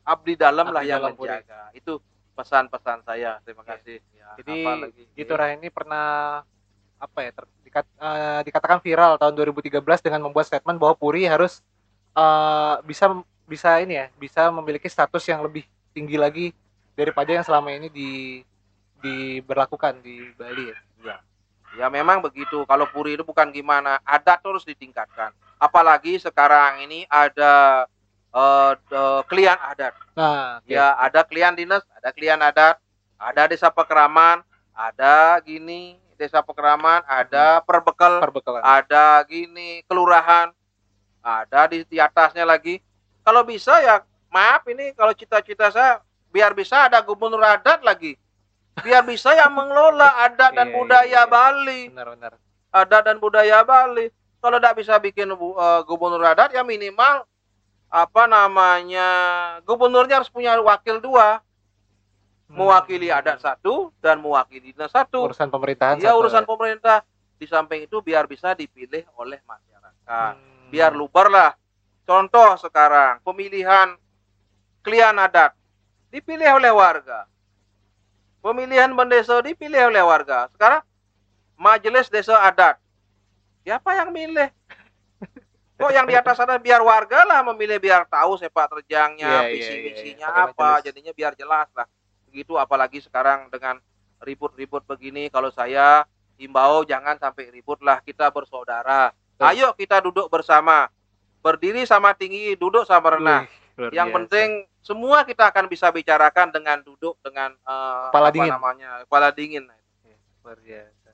abdi 0.00 0.32
dalam 0.40 0.72
lah 0.72 0.80
yang 0.80 1.04
dalam 1.04 1.12
puri. 1.12 1.28
menjaga. 1.28 1.68
Itu 1.76 2.00
pesan-pesan 2.32 3.04
saya. 3.04 3.44
Terima 3.44 3.60
kasih. 3.68 4.00
Ya, 4.16 4.32
Jadi 4.40 4.56
gitu 5.20 5.32
Rah 5.36 5.52
ini 5.52 5.68
pernah 5.68 6.40
apa 6.96 7.18
ya 7.20 7.30
ter- 7.36 7.52
dikat- 7.60 7.96
eh, 8.00 8.40
dikatakan 8.48 8.80
viral 8.80 9.20
tahun 9.20 9.36
2013 9.36 10.00
dengan 10.00 10.24
membuat 10.24 10.48
statement 10.48 10.80
bahwa 10.80 10.96
Puri 10.96 11.28
harus 11.28 11.60
eh, 12.16 12.76
bisa 12.88 13.12
bisa 13.44 13.84
ini 13.84 14.00
ya 14.00 14.06
bisa 14.16 14.48
memiliki 14.48 14.88
status 14.88 15.28
yang 15.28 15.44
lebih 15.44 15.68
tinggi 15.92 16.16
lagi 16.16 16.56
daripada 16.96 17.36
yang 17.36 17.44
selama 17.44 17.68
ini 17.68 17.92
di 17.92 18.40
diberlakukan 19.06 20.02
di 20.02 20.34
Bali 20.34 20.70
ya. 20.70 20.78
Ya 21.76 21.86
memang 21.92 22.24
begitu. 22.24 22.64
Kalau 22.64 22.88
puri 22.88 23.20
itu 23.20 23.22
bukan 23.22 23.52
gimana, 23.52 24.00
adat 24.02 24.40
terus 24.40 24.64
ditingkatkan. 24.64 25.30
Apalagi 25.60 26.16
sekarang 26.16 26.80
ini 26.88 27.04
ada 27.08 27.84
eh 28.32 28.72
de- 28.88 29.22
klien 29.28 29.56
adat. 29.60 29.92
Nah, 30.16 30.60
oke. 30.60 30.72
Ya 30.72 30.96
ada 30.96 31.20
klien 31.24 31.52
dinas, 31.52 31.84
ada 31.92 32.10
klien 32.16 32.40
adat, 32.40 32.80
ada 33.20 33.42
desa 33.48 33.68
pekeraman, 33.68 34.40
ada 34.72 35.36
gini 35.44 36.00
desa 36.16 36.40
pekeraman, 36.40 37.04
ada 37.04 37.60
perbekal, 37.60 38.24
perbekalan. 38.24 38.64
ada 38.64 39.20
gini 39.28 39.84
kelurahan, 39.84 40.52
ada 41.20 41.60
di, 41.68 41.84
di 41.84 42.00
atasnya 42.00 42.48
lagi. 42.48 42.80
Kalau 43.20 43.44
bisa 43.44 43.76
ya 43.84 44.00
maaf 44.32 44.64
ini 44.64 44.96
kalau 44.96 45.12
cita-cita 45.12 45.68
saya 45.68 46.00
biar 46.32 46.56
bisa 46.56 46.88
ada 46.88 47.00
gubernur 47.04 47.44
adat 47.44 47.84
lagi. 47.84 48.16
Biar 48.76 49.02
bisa 49.02 49.32
yang 49.32 49.52
mengelola 49.52 50.20
adat 50.22 50.52
dan 50.52 50.68
Iya, 50.68 50.72
iya, 50.72 50.76
budaya 50.76 51.06
iya. 51.08 51.22
Bali 51.24 51.80
Benar-benar. 51.88 52.32
adat 52.68 53.02
dan 53.02 53.16
budaya 53.16 53.58
Bali. 53.62 54.06
Kalau 54.36 54.60
tidak 54.60 54.76
bisa 54.76 54.94
bikin 54.98 55.32
eh, 55.32 55.80
gubernur 55.84 56.20
adat 56.20 56.52
ya 56.52 56.60
minimal 56.60 57.24
apa 57.86 58.22
namanya 58.26 59.08
gubernurnya 59.62 60.20
harus 60.20 60.28
punya 60.28 60.58
wakil 60.58 60.98
dua, 60.98 61.40
mewakili 62.46 63.08
Hmm. 63.08 63.18
adat 63.18 63.38
satu 63.40 63.94
dan 63.98 64.20
mewakili 64.20 64.70
dinas 64.70 64.92
satu. 64.92 65.24
urusan 65.24 65.48
pemerintahan 65.48 65.96
Ya 65.98 66.12
satu 66.12 66.20
urusan 66.20 66.44
ya. 66.44 66.48
pemerintah. 66.48 66.98
Di 67.36 67.44
samping 67.44 67.84
itu 67.84 68.00
biar 68.00 68.24
bisa 68.24 68.52
dipilih 68.52 69.04
oleh 69.16 69.40
masyarakat. 69.44 70.34
Hmm. 70.36 70.68
Biar 70.68 70.92
luber 70.92 71.28
lah. 71.28 71.52
Contoh 72.04 72.54
sekarang 72.56 73.18
pemilihan 73.20 73.96
klien 74.80 75.16
adat 75.16 75.56
dipilih 76.08 76.54
oleh 76.54 76.70
warga. 76.70 77.26
Pemilihan 78.46 78.94
bendesa 78.94 79.42
dipilih 79.42 79.90
oleh 79.90 80.06
warga. 80.06 80.46
Sekarang 80.54 80.86
majelis 81.58 82.06
desa 82.06 82.38
adat. 82.46 82.78
Siapa 83.66 83.90
yang 83.98 84.14
milih? 84.14 84.54
Kok 85.82 85.90
yang 85.90 86.06
di 86.06 86.14
atas 86.14 86.38
sana 86.38 86.54
biar 86.54 86.78
warga 86.78 87.26
lah 87.26 87.42
memilih 87.42 87.82
biar 87.82 88.06
tahu 88.06 88.38
sepak 88.38 88.70
terjangnya, 88.70 89.44
Iya, 89.44 89.50
iya, 89.50 89.52
visi 89.52 89.74
misinya 89.82 90.28
iya. 90.30 90.30
Pakai 90.30 90.46
apa, 90.54 90.62
majelis. 90.62 90.84
jadinya 90.86 91.12
biar 91.18 91.32
jelas 91.34 91.68
lah. 91.74 91.86
Begitu 92.30 92.54
apalagi 92.54 93.02
sekarang 93.02 93.50
dengan 93.50 93.82
ribut-ribut 94.22 94.86
begini 94.86 95.26
kalau 95.26 95.50
saya 95.50 96.06
himbau 96.38 96.86
jangan 96.86 97.18
sampai 97.18 97.50
ribut 97.50 97.82
lah 97.82 97.98
kita 98.06 98.30
bersaudara. 98.30 99.10
Ayo 99.42 99.74
kita 99.74 99.98
duduk 99.98 100.30
bersama. 100.30 100.86
Berdiri 101.42 101.82
sama 101.82 102.14
tinggi, 102.14 102.54
duduk 102.54 102.86
sama 102.86 103.18
rendah. 103.18 103.50
Luar 103.76 103.90
Yang 103.92 104.08
biasa. 104.08 104.16
penting 104.18 104.48
semua 104.80 105.18
kita 105.22 105.44
akan 105.46 105.64
bisa 105.66 105.86
bicarakan 105.88 106.48
dengan 106.48 106.80
duduk 106.80 107.14
dengan 107.20 107.52
eh, 107.52 108.04
Kepala 108.10 108.28
apa 108.28 108.34
dingin. 108.34 108.52
namanya? 108.52 108.90
Kepala 109.04 109.28
dingin. 109.30 109.64
luar 110.40 110.62
biasa. 110.62 111.10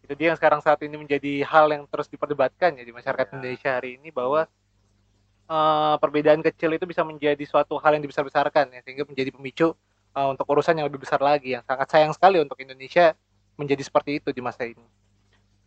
Itu 0.00 0.14
dia 0.14 0.30
yang 0.30 0.38
sekarang 0.38 0.62
saat 0.62 0.78
ini 0.80 0.94
menjadi 0.94 1.42
hal 1.42 1.66
yang 1.68 1.82
terus 1.84 2.06
diperdebatkan 2.06 2.78
ya 2.78 2.86
di 2.86 2.94
masyarakat 2.94 3.26
Ya. 3.26 3.32
Indonesia 3.34 3.70
hari 3.74 3.98
ini 3.98 4.08
bahwa 4.08 4.46
eh, 5.44 5.94
perbedaan 5.98 6.40
kecil 6.40 6.70
itu 6.72 6.86
bisa 6.86 7.02
menjadi 7.02 7.42
suatu 7.42 7.76
hal 7.76 7.98
yang 7.98 8.04
dibesar-besarkan 8.04 8.70
ya 8.70 8.80
sehingga 8.80 9.02
menjadi 9.02 9.34
pemicu 9.34 9.74
eh, 10.14 10.28
untuk 10.30 10.46
urusan 10.46 10.78
yang 10.78 10.86
lebih 10.86 11.02
besar 11.02 11.18
lagi 11.18 11.58
yang 11.58 11.66
sangat 11.66 11.90
sayang 11.90 12.14
sekali 12.14 12.38
untuk 12.38 12.56
Indonesia 12.56 13.12
menjadi 13.58 13.82
seperti 13.82 14.22
itu 14.22 14.30
di 14.30 14.38
masa 14.38 14.64
ini. 14.64 14.86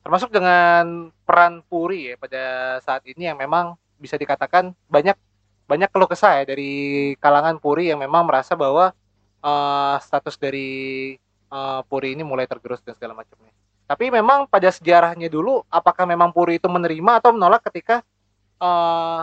Termasuk 0.02 0.32
dengan 0.32 1.12
peran 1.28 1.60
Puri 1.62 2.10
ya 2.10 2.16
pada 2.18 2.44
saat 2.82 3.04
ini 3.06 3.28
yang 3.28 3.38
memang 3.38 3.76
bisa 4.00 4.16
dikatakan 4.16 4.72
banyak 4.88 5.14
banyak 5.72 5.88
keluh 5.88 6.12
kesah 6.12 6.44
ya 6.44 6.52
dari 6.52 6.72
kalangan 7.24 7.56
Puri 7.64 7.88
yang 7.88 8.04
memang 8.04 8.28
merasa 8.28 8.60
bahwa 8.60 8.92
eh, 9.40 9.96
status 10.04 10.36
dari 10.36 11.16
eh, 11.48 11.82
Puri 11.88 12.20
ini 12.20 12.28
mulai 12.28 12.44
tergerus 12.44 12.84
dan 12.84 12.92
segala 13.00 13.16
macamnya. 13.16 13.56
Tapi 13.88 14.08
memang 14.08 14.48
pada 14.48 14.68
sejarahnya 14.72 15.32
dulu, 15.32 15.64
apakah 15.72 16.04
memang 16.04 16.36
Puri 16.36 16.60
itu 16.60 16.68
menerima 16.68 17.24
atau 17.24 17.32
menolak 17.32 17.64
ketika 17.72 18.04
eh, 18.60 19.22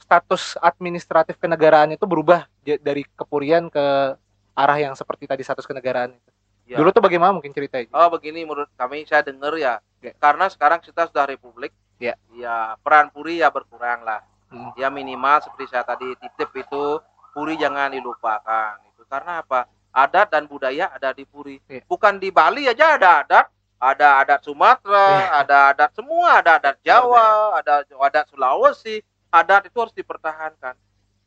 status 0.00 0.56
administratif 0.64 1.36
kenegaraan 1.36 1.92
itu 1.92 2.08
berubah 2.08 2.48
dari 2.64 3.04
kepurian 3.12 3.68
ke 3.68 4.16
arah 4.52 4.78
yang 4.80 4.96
seperti 4.96 5.28
tadi 5.28 5.44
status 5.44 5.68
kenegaraan 5.68 6.16
itu. 6.16 6.30
Ya. 6.72 6.76
Dulu 6.80 6.88
tuh 6.94 7.04
bagaimana 7.04 7.36
mungkin 7.36 7.52
ceritanya? 7.52 7.92
Oh 7.92 8.08
begini 8.08 8.48
menurut 8.48 8.70
kami 8.80 9.04
saya 9.04 9.20
dengar 9.24 9.52
ya. 9.60 9.80
Ya. 10.00 10.12
Karena 10.16 10.48
sekarang 10.48 10.80
kita 10.80 11.08
sudah 11.10 11.28
republik. 11.28 11.72
Ya. 12.00 12.16
Ya 12.32 12.76
peran 12.80 13.12
Puri 13.12 13.40
ya 13.40 13.48
berkurang 13.52 14.04
lah. 14.04 14.24
Hmm. 14.52 14.70
Ya 14.76 14.92
minimal 14.92 15.40
seperti 15.40 15.72
saya 15.72 15.82
tadi 15.82 16.12
titip 16.20 16.52
itu 16.52 17.00
Puri 17.32 17.56
jangan 17.56 17.88
dilupakan. 17.88 18.76
Itu 18.92 19.08
karena 19.08 19.40
apa? 19.40 19.64
Adat 19.88 20.28
dan 20.36 20.44
budaya 20.44 20.92
ada 20.92 21.16
di 21.16 21.24
Puri. 21.24 21.56
Ya. 21.64 21.80
Bukan 21.88 22.20
di 22.20 22.28
Bali 22.28 22.68
aja 22.68 23.00
ada 23.00 23.24
adat. 23.24 23.46
Ada 23.82 24.22
adat 24.22 24.46
Sumatera, 24.46 25.08
Ya. 25.10 25.42
ada 25.42 25.58
adat 25.74 25.90
semua, 25.90 26.38
ada 26.38 26.54
adat 26.54 26.78
Jawa, 26.86 27.58
ada 27.58 27.82
adat 27.82 28.30
Sulawesi. 28.30 29.02
Adat 29.32 29.66
itu 29.66 29.74
harus 29.74 29.90
dipertahankan. 29.90 30.78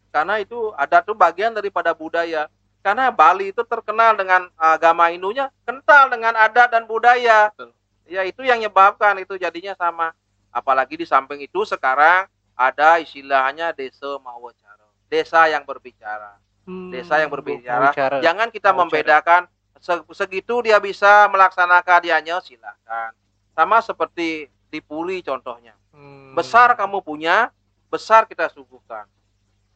Karena 0.08 0.40
itu 0.40 0.72
adat 0.80 1.04
itu 1.04 1.12
bagian 1.12 1.52
daripada 1.52 1.92
budaya. 1.92 2.48
Karena 2.80 3.12
Bali 3.12 3.52
itu 3.52 3.66
terkenal 3.66 4.16
dengan 4.16 4.48
agama 4.56 5.12
Hindunya, 5.12 5.52
kental 5.68 6.08
dengan 6.08 6.32
adat 6.38 6.72
dan 6.72 6.88
budaya. 6.88 7.52
Betul. 7.52 7.76
Ya 8.08 8.22
itu 8.24 8.46
yang 8.46 8.62
menyebabkan 8.62 9.18
itu 9.20 9.36
jadinya 9.36 9.74
sama. 9.76 10.14
Apalagi 10.54 10.96
di 10.96 11.04
samping 11.04 11.44
itu 11.44 11.66
sekarang 11.68 12.30
ada 12.56 12.98
istilahnya 13.04 13.76
desa 13.76 14.16
mawacara. 14.24 14.88
Desa 15.12 15.46
yang 15.52 15.68
berbicara. 15.68 16.40
Hmm, 16.66 16.90
Desa 16.90 17.22
yang 17.22 17.30
berbicara. 17.30 17.94
Jangan 18.26 18.50
kita 18.50 18.74
Mau 18.74 18.88
membedakan 18.90 19.46
se- 19.78 20.08
segitu 20.18 20.66
dia 20.66 20.82
bisa 20.82 21.30
melaksanakan 21.30 22.02
dianya 22.02 22.42
silakan. 22.42 23.14
Sama 23.54 23.80
seperti 23.86 24.50
di 24.74 24.80
Puri 24.82 25.22
contohnya. 25.22 25.78
Hmm. 25.94 26.34
Besar 26.34 26.74
kamu 26.74 27.06
punya, 27.06 27.54
besar 27.88 28.26
kita 28.26 28.50
suguhkan. 28.50 29.06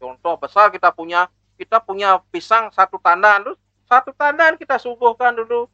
Contoh 0.02 0.36
besar 0.40 0.74
kita 0.74 0.90
punya, 0.90 1.30
kita 1.60 1.78
punya 1.78 2.18
pisang 2.34 2.72
satu 2.74 2.98
tandan, 2.98 3.46
terus 3.46 3.60
satu 3.86 4.10
tandan 4.16 4.58
kita 4.58 4.80
suguhkan 4.82 5.36
dulu. 5.36 5.70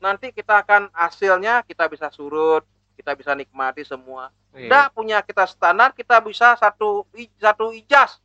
Nanti 0.00 0.32
kita 0.32 0.64
akan 0.64 0.88
hasilnya 0.94 1.60
kita 1.68 1.84
bisa 1.90 2.08
surut, 2.08 2.64
kita 2.96 3.12
bisa 3.12 3.36
nikmati 3.36 3.84
semua. 3.84 4.32
Iya. 4.56 4.68
Tidak 4.72 4.86
punya 4.96 5.18
kita 5.20 5.44
standar, 5.44 5.92
kita 5.92 6.16
bisa 6.24 6.56
satu 6.56 7.04
satu 7.36 7.76
ijas, 7.76 8.16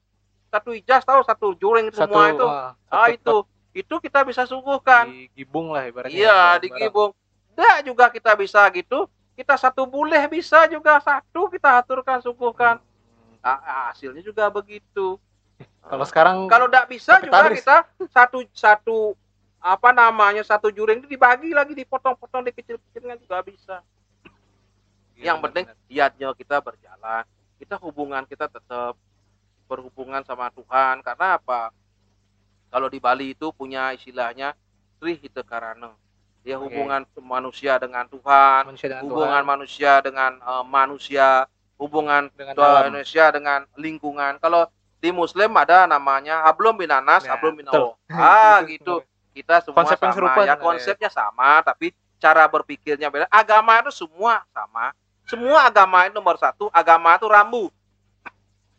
satu 0.47 0.71
ijas 0.71 1.03
tahu 1.03 1.21
satu 1.27 1.47
juring 1.59 1.91
Satu, 1.91 2.07
semua 2.07 2.23
itu. 2.31 2.47
wah, 2.47 2.71
Ah 2.87 3.11
itu, 3.11 3.43
itu 3.75 3.95
kita 3.99 4.23
bisa 4.23 4.47
suguhkan. 4.47 5.11
di 5.11 5.27
gibung 5.35 5.75
lah 5.75 5.91
ibaratnya. 5.91 6.15
Iya, 6.15 6.31
barang-barang. 6.31 6.63
di 6.63 6.67
Gibung. 6.87 7.11
Juga 7.83 8.05
kita 8.09 8.31
bisa 8.39 8.63
gitu. 8.71 9.11
Kita 9.35 9.55
satu 9.59 9.83
boleh 9.83 10.23
bisa 10.31 10.67
juga 10.71 10.99
satu 11.03 11.51
kita 11.51 11.83
aturkan 11.83 12.23
suguhkan. 12.23 12.79
Hmm. 12.79 13.43
Ah, 13.43 13.91
hasilnya 13.91 14.23
juga 14.23 14.47
begitu. 14.47 15.19
Kalau 15.91 16.05
sekarang 16.07 16.47
Kalau 16.47 16.71
tidak 16.71 16.87
bisa 16.87 17.19
juga 17.19 17.51
kita 17.51 17.77
satu 18.07 18.39
satu 18.55 18.97
apa 19.61 19.93
namanya 19.93 20.41
satu 20.41 20.73
juring 20.73 21.05
itu 21.05 21.09
dibagi 21.11 21.53
lagi 21.53 21.77
dipotong-potong 21.77 22.49
dikecil-kecilnya 22.49 23.19
juga 23.19 23.45
bisa. 23.45 23.77
Iya, 25.21 25.27
Yang 25.31 25.37
penting 25.45 25.65
niatnya 25.85 26.27
kita 26.33 26.57
berjalan, 26.59 27.23
kita 27.61 27.75
hubungan 27.77 28.23
kita 28.25 28.49
tetap 28.49 28.97
berhubungan 29.69 30.25
sama 30.25 30.49
Tuhan 30.49 31.05
karena 31.05 31.37
apa? 31.37 31.69
Kalau 32.67 32.87
di 32.89 32.97
Bali 32.97 33.37
itu 33.37 33.53
punya 33.53 33.93
istilahnya 33.93 34.57
Sri 34.97 35.15
Hitekarana. 35.15 35.93
Ya 36.41 36.57
hubungan 36.57 37.05
manusia 37.21 37.77
dengan 37.77 38.09
Tuhan, 38.09 38.65
manusia 38.65 38.89
dengan 38.89 39.03
hubungan 39.05 39.29
Tuhan, 39.29 39.43
manusia 39.45 39.91
dengan 40.01 40.31
eh, 40.41 40.63
manusia, 40.65 41.27
hubungan 41.77 42.21
dengan 42.33 42.53
Tuhan. 42.57 42.81
Indonesia 42.89 43.25
dengan 43.29 43.59
lingkungan. 43.77 44.33
Kalau 44.41 44.65
di 44.97 45.09
Muslim 45.13 45.53
ada 45.53 45.85
namanya 45.85 46.41
hablum 46.49 46.81
binanas, 46.81 47.25
Ya, 47.25 47.37
hablum 47.37 47.61
betul. 47.61 47.93
minallah. 47.93 47.93
Ah 48.09 48.65
Itu 48.65 48.73
gitu. 48.73 48.95
Kita 49.31 49.61
semua 49.61 49.77
Konsep 49.85 49.97
yang 50.01 50.11
sama. 50.11 50.17
serupa 50.17 50.41
ya 50.43 50.55
konsepnya 50.59 51.09
sama, 51.13 51.61
tapi 51.63 51.93
cara 52.19 52.43
berpikirnya 52.49 53.07
beda. 53.07 53.25
Agama 53.31 53.79
itu 53.79 53.93
semua 53.93 54.41
sama. 54.51 54.91
Semua 55.31 55.63
agama 55.63 56.03
itu 56.03 56.19
nomor 56.19 56.35
satu, 56.35 56.67
agama 56.75 57.15
itu 57.15 57.23
rambu. 57.31 57.71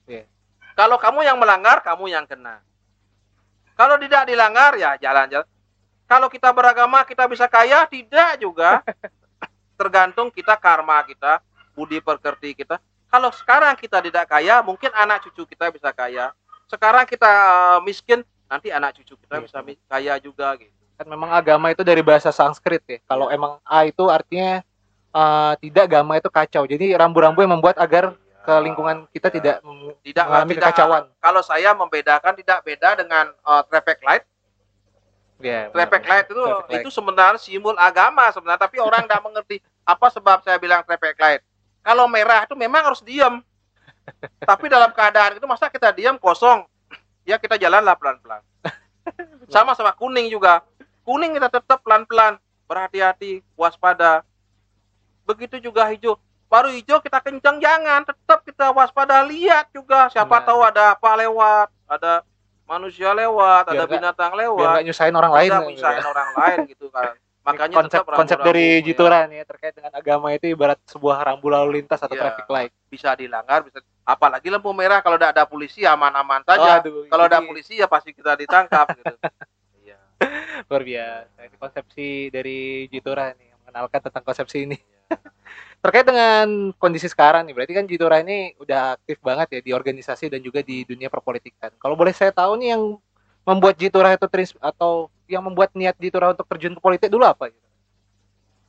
Iya. 0.04 0.28
Kalau 0.76 1.00
kamu 1.00 1.24
yang 1.24 1.40
melanggar, 1.40 1.80
kamu 1.80 2.12
yang 2.12 2.28
kena. 2.28 2.60
Kalau 3.72 3.96
tidak 3.96 4.28
dilanggar, 4.28 4.76
ya 4.76 5.00
jalan-jalan. 5.00 5.48
Kalau 6.04 6.28
kita 6.28 6.52
beragama 6.52 7.00
kita 7.08 7.24
bisa 7.24 7.48
kaya? 7.48 7.88
Tidak 7.88 8.36
juga. 8.36 8.84
Tergantung 9.80 10.28
kita 10.28 10.52
karma 10.60 11.00
kita, 11.08 11.40
budi 11.72 12.04
pekerti 12.04 12.52
kita. 12.52 12.76
Kalau 13.08 13.32
sekarang 13.32 13.72
kita 13.80 14.04
tidak 14.04 14.28
kaya, 14.28 14.60
mungkin 14.60 14.92
anak 14.92 15.24
cucu 15.24 15.48
kita 15.48 15.72
bisa 15.72 15.88
kaya. 15.88 16.36
Sekarang 16.68 17.08
kita 17.08 17.28
eh, 17.28 17.78
miskin, 17.80 18.20
nanti 18.44 18.68
anak 18.68 18.92
cucu 19.00 19.16
kita 19.16 19.40
Iya. 19.40 19.44
bisa 19.48 19.58
kaya 19.88 20.14
juga 20.20 20.52
gitu. 20.60 20.68
kan 20.92 21.08
memang 21.08 21.32
agama 21.34 21.72
itu 21.72 21.80
dari 21.82 22.04
bahasa 22.04 22.28
Sanskrit 22.30 22.84
ya. 22.86 23.00
Kalau 23.08 23.32
Iya. 23.32 23.40
emang 23.40 23.52
A 23.64 23.88
itu 23.88 24.04
artinya 24.06 24.60
eh, 25.12 25.52
tidak 25.60 25.84
agama 25.88 26.16
itu 26.16 26.28
kacau. 26.28 26.64
Jadi 26.64 26.96
rambu-rambu 26.96 27.40
yang 27.40 27.52
membuat 27.60 27.76
agar 27.76 28.16
ke 28.42 28.54
lingkungan 28.58 29.06
kita 29.14 29.30
Iya. 29.30 29.34
tidak 29.38 29.56
tidak 30.02 30.24
mengalami 30.26 30.50
tidak- 30.50 30.62
kekacauan. 30.74 31.02
Kalau 31.22 31.42
saya 31.46 31.70
membedakan 31.72 32.34
tidak 32.34 32.58
beda 32.64 32.88
dengan 32.98 33.30
eh, 33.30 33.62
traffic 33.70 34.00
light. 34.02 34.24
Ya, 35.42 35.66
Traffic 35.74 36.06
light 36.06 36.26
itu 36.30 36.38
Traffic 36.38 36.70
light. 36.70 36.82
itu 36.86 36.90
sebenarnya 36.94 37.40
simbol 37.42 37.74
agama 37.74 38.30
sebenarnya, 38.30 38.62
tapi 38.62 38.78
orang 38.78 39.02
tidak 39.10 39.22
mengerti 39.26 39.58
apa 39.82 40.06
sebab 40.06 40.38
saya 40.46 40.54
bilang 40.54 40.86
traffic 40.86 41.18
light. 41.18 41.42
Kalau 41.82 42.06
merah 42.06 42.46
itu 42.46 42.54
memang 42.54 42.86
harus 42.86 43.02
diam. 43.02 43.42
tapi 44.50 44.66
dalam 44.70 44.90
keadaan 44.94 45.38
itu 45.38 45.46
masa 45.46 45.66
kita 45.66 45.90
diam 45.90 46.14
kosong, 46.14 46.62
ya 47.26 47.38
kita 47.42 47.58
jalanlah 47.58 47.94
pelan-pelan. 47.98 48.42
Sama 49.54 49.74
sama 49.74 49.90
kuning 49.94 50.30
juga. 50.30 50.62
Kuning 51.02 51.34
kita 51.34 51.50
tetap 51.50 51.82
pelan-pelan, 51.82 52.38
berhati-hati, 52.70 53.42
waspada. 53.58 54.22
Begitu 55.24 55.56
juga 55.60 55.86
hijau. 55.86 56.18
Baru 56.46 56.68
hijau 56.68 56.98
kita 56.98 57.18
kencang 57.18 57.56
jangan, 57.58 58.04
tetap 58.04 58.42
kita 58.42 58.68
waspada, 58.70 59.22
lihat 59.22 59.70
juga 59.70 60.06
siapa 60.08 60.36
Nah. 60.36 60.44
tahu 60.44 60.60
ada 60.60 60.84
apa 60.92 61.10
lewat, 61.16 61.68
ada 61.86 62.12
manusia 62.64 63.10
lewat, 63.10 63.64
Biar 63.64 63.72
ada 63.72 63.76
nggak- 63.78 63.92
binatang 63.94 64.30
biar 64.30 64.40
lewat 64.42 64.68
nggak 64.70 64.84
nyusahin 64.84 65.14
orang 65.14 65.32
lain. 65.32 65.48
gitu 65.48 65.62
ya. 65.62 65.70
misahin 65.70 66.04
orang 66.06 66.28
lain 66.38 66.58
gitu 66.66 66.86
kan. 66.88 67.12
Makanya 67.42 67.74
konsep 67.76 68.00
tetap 68.00 68.14
konsep 68.14 68.38
dari 68.38 68.66
ya, 68.78 68.84
Jituran 68.84 69.26
ya 69.28 69.42
terkait 69.42 69.74
dengan 69.74 69.90
agama 69.92 70.30
itu 70.30 70.46
ibarat 70.46 70.78
sebuah 70.86 71.16
rambu 71.24 71.50
lalu 71.50 71.80
lintas 71.80 71.98
atau 71.98 72.14
Iya. 72.14 72.22
traffic 72.22 72.46
light. 72.48 72.72
bisa 72.86 73.16
dilanggar, 73.16 73.64
bisa 73.64 73.80
apalagi 74.04 74.46
lampu 74.46 74.68
merah 74.70 75.00
kalau 75.00 75.16
tidak 75.16 75.32
ada 75.32 75.44
polisi 75.44 75.82
aman-aman 75.82 76.44
saja. 76.44 76.78
Waduh, 76.78 77.08
kalau 77.08 77.24
ada 77.24 77.40
polisi 77.40 77.74
ya 77.74 77.88
pasti 77.88 78.12
kita 78.12 78.36
ditangkap 78.36 78.92
gitu. 78.94 79.16
Iya. 79.80 79.96
luar 80.68 80.82
biasa. 80.82 81.40
Konsepsi 81.56 82.06
dari 82.28 82.58
Jitura 82.86 83.32
nih 83.32 83.48
yang 83.48 83.58
mengenalkan 83.60 84.00
tentang 84.02 84.22
konsepsi 84.22 84.58
ini. 84.62 84.76
iya. 84.76 85.01
Terkait 85.82 86.06
dengan 86.06 86.70
kondisi 86.78 87.10
sekarang 87.10 87.42
nih, 87.42 87.54
berarti 87.58 87.74
kan 87.74 87.84
Jitura 87.90 88.22
ini 88.22 88.54
udah 88.62 88.94
aktif 88.94 89.18
banget 89.18 89.58
ya 89.58 89.60
di 89.66 89.70
organisasi 89.74 90.30
dan 90.30 90.38
juga 90.38 90.62
di 90.62 90.86
dunia 90.86 91.10
perpolitikan. 91.10 91.74
Kalau 91.74 91.98
boleh 91.98 92.14
saya 92.14 92.30
tahu 92.30 92.54
nih 92.62 92.78
yang 92.78 93.02
membuat 93.42 93.74
Jitura 93.74 94.14
itu 94.14 94.30
terins 94.30 94.54
atau 94.62 95.10
yang 95.26 95.42
membuat 95.42 95.74
niat 95.74 95.98
Jitura 95.98 96.30
untuk 96.30 96.46
terjun 96.46 96.78
ke 96.78 96.80
politik 96.80 97.10
dulu 97.10 97.26
apa? 97.26 97.50
gitu? 97.50 97.66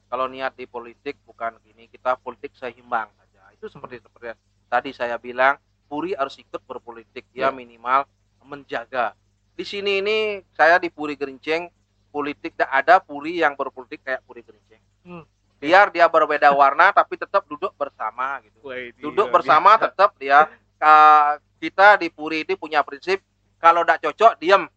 Kalau 0.09 0.25
niat 0.25 0.57
di 0.57 0.65
politik 0.65 1.21
bukan 1.21 1.53
gini, 1.61 1.85
kita 1.85 2.17
politik 2.17 2.57
seimbang 2.57 3.13
saja. 3.13 3.45
Itu 3.53 3.69
seperti 3.69 4.01
seperti 4.01 4.33
tadi 4.65 4.89
saya 4.89 5.21
bilang, 5.21 5.61
Puri 5.85 6.17
harus 6.17 6.33
ikut 6.41 6.65
berpolitik 6.65 7.29
Ya. 7.37 7.49
ya 7.49 7.49
minimal 7.53 8.09
menjaga. 8.41 9.13
Di 9.53 9.61
sini 9.61 10.01
ini 10.01 10.41
saya 10.57 10.81
di 10.81 10.89
Puri 10.89 11.13
Gerinceng 11.13 11.69
politik 12.09 12.57
tidak 12.57 12.73
ada 12.73 12.97
Puri 12.97 13.37
yang 13.37 13.53
berpolitik 13.53 14.01
kayak 14.01 14.25
Puri 14.25 14.41
Gerinceng. 14.41 14.81
Hmm. 15.05 15.25
Biar 15.63 15.87
dia 15.95 16.11
berbeda 16.11 16.51
warna 16.51 16.91
tapi 16.99 17.15
tetap 17.15 17.47
duduk 17.47 17.71
bersama 17.79 18.43
gitu. 18.43 18.59
duduk 18.99 19.31
Iya, 19.31 19.33
bersama 19.39 19.79
tetap 19.79 20.11
dia 20.19 20.51
ka- 20.75 21.39
kita 21.63 21.95
di 21.95 22.11
Puri 22.11 22.43
ini 22.43 22.59
punya 22.59 22.83
prinsip 22.83 23.23
kalau 23.63 23.87
tidak 23.87 24.03
cocok 24.03 24.35
diam 24.43 24.67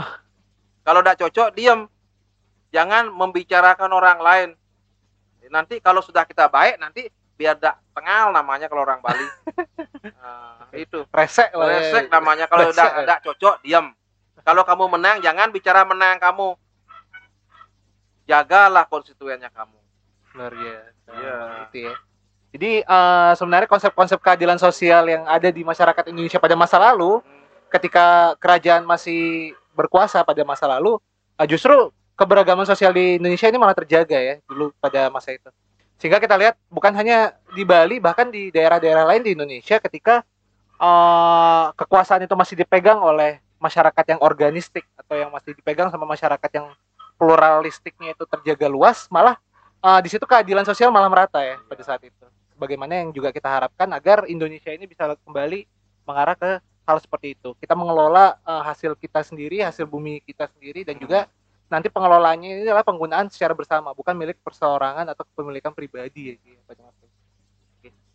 kalau 0.88 1.04
tidak 1.04 1.20
cocok 1.20 1.52
diam 1.52 1.84
jangan 2.72 3.12
membicarakan 3.12 3.92
orang 3.92 4.18
lain. 4.24 4.50
Nanti 5.52 5.78
kalau 5.84 6.00
sudah 6.00 6.24
kita 6.24 6.48
baik 6.48 6.80
nanti 6.80 7.12
biar 7.36 7.60
tidak 7.60 7.76
tengal 7.92 8.32
namanya 8.32 8.72
kalau 8.72 8.88
orang 8.88 9.04
Bali. 9.04 9.28
Nah, 10.06 10.70
itu. 10.70 11.02
Resek 11.10 11.50
lah 11.54 11.66
ya. 11.66 11.78
resek 11.82 12.04
namanya. 12.10 12.46
Kalau 12.46 12.70
tidak 12.70 13.20
cocok 13.26 13.58
diam 13.62 13.90
kalau 14.46 14.62
kamu 14.62 14.98
menang 14.98 15.18
jangan 15.18 15.50
bicara 15.50 15.82
menang 15.82 16.18
kamu. 16.22 16.54
Jagalah 18.26 18.86
konstituennya 18.90 19.50
kamu 19.54 19.85
luar 20.36 20.52
biasa 20.52 20.92
Iya. 21.16 21.36
itu 21.66 21.78
ya. 21.88 21.94
Jadi 22.56 22.72
eh, 22.84 23.32
sebenarnya 23.36 23.68
konsep-konsep 23.68 24.18
keadilan 24.20 24.56
sosial 24.56 25.04
yang 25.08 25.24
ada 25.28 25.48
di 25.52 25.62
masyarakat 25.64 26.08
Indonesia 26.08 26.40
pada 26.40 26.56
masa 26.56 26.76
lalu 26.80 27.20
ketika 27.68 28.36
kerajaan 28.38 28.86
masih 28.86 29.52
berkuasa 29.76 30.22
pada 30.24 30.40
masa 30.46 30.64
lalu 30.70 30.96
eh, 31.36 31.46
justru 31.48 31.92
keberagaman 32.16 32.64
sosial 32.64 32.96
di 32.96 33.20
Indonesia 33.20 33.48
ini 33.48 33.58
malah 33.60 33.76
terjaga 33.76 34.16
ya 34.16 34.34
dulu 34.48 34.72
pada 34.80 35.12
masa 35.12 35.36
itu. 35.36 35.48
Sehingga 36.00 36.20
kita 36.20 36.36
lihat 36.36 36.56
bukan 36.68 36.92
hanya 36.96 37.36
di 37.56 37.64
Bali 37.64 38.00
bahkan 38.00 38.28
di 38.28 38.52
daerah-daerah 38.52 39.04
lain 39.04 39.22
di 39.24 39.30
Indonesia 39.36 39.76
ketika 39.80 40.24
eh, 40.80 41.66
kekuasaan 41.76 42.24
itu 42.24 42.34
masih 42.36 42.56
dipegang 42.56 43.00
oleh 43.00 43.40
masyarakat 43.60 44.04
yang 44.16 44.20
organistik 44.20 44.84
atau 44.96 45.16
yang 45.16 45.32
masih 45.32 45.56
dipegang 45.56 45.88
sama 45.88 46.04
masyarakat 46.04 46.50
yang 46.52 46.68
pluralistiknya 47.16 48.12
itu 48.12 48.24
terjaga 48.28 48.68
luas 48.68 49.08
malah 49.08 49.40
eh, 49.86 50.00
di 50.02 50.08
situ 50.10 50.24
keadilan 50.26 50.66
sosial 50.66 50.90
malah 50.90 51.06
merata 51.06 51.38
ya 51.42 51.62
pada 51.70 51.82
saat 51.86 52.02
itu. 52.02 52.26
Bagaimana 52.56 52.98
yang 53.04 53.12
juga 53.12 53.30
kita 53.30 53.46
harapkan 53.46 53.86
agar 53.92 54.24
Indonesia 54.26 54.72
ini 54.72 54.88
bisa 54.88 55.14
kembali 55.22 55.68
mengarah 56.08 56.34
ke 56.34 56.50
hal 56.86 56.98
seperti 56.98 57.38
itu. 57.38 57.54
Kita 57.58 57.78
mengelola 57.78 58.34
eh, 58.42 58.62
hasil 58.66 58.98
kita 58.98 59.22
sendiri 59.22 59.62
hasil 59.62 59.86
bumi 59.86 60.22
kita 60.26 60.50
sendiri 60.50 60.82
dan 60.82 60.98
juga 60.98 61.30
nanti 61.66 61.90
pengelolaannya 61.90 62.46
ini 62.46 62.62
adalah 62.62 62.86
penggunaan 62.86 63.26
secara 63.26 63.50
bersama 63.50 63.90
bukan 63.90 64.14
milik 64.14 64.38
perseorangan 64.42 65.06
atau 65.10 65.26
kepemilikan 65.34 65.74
pribadi 65.74 66.34
ya. 66.34 66.36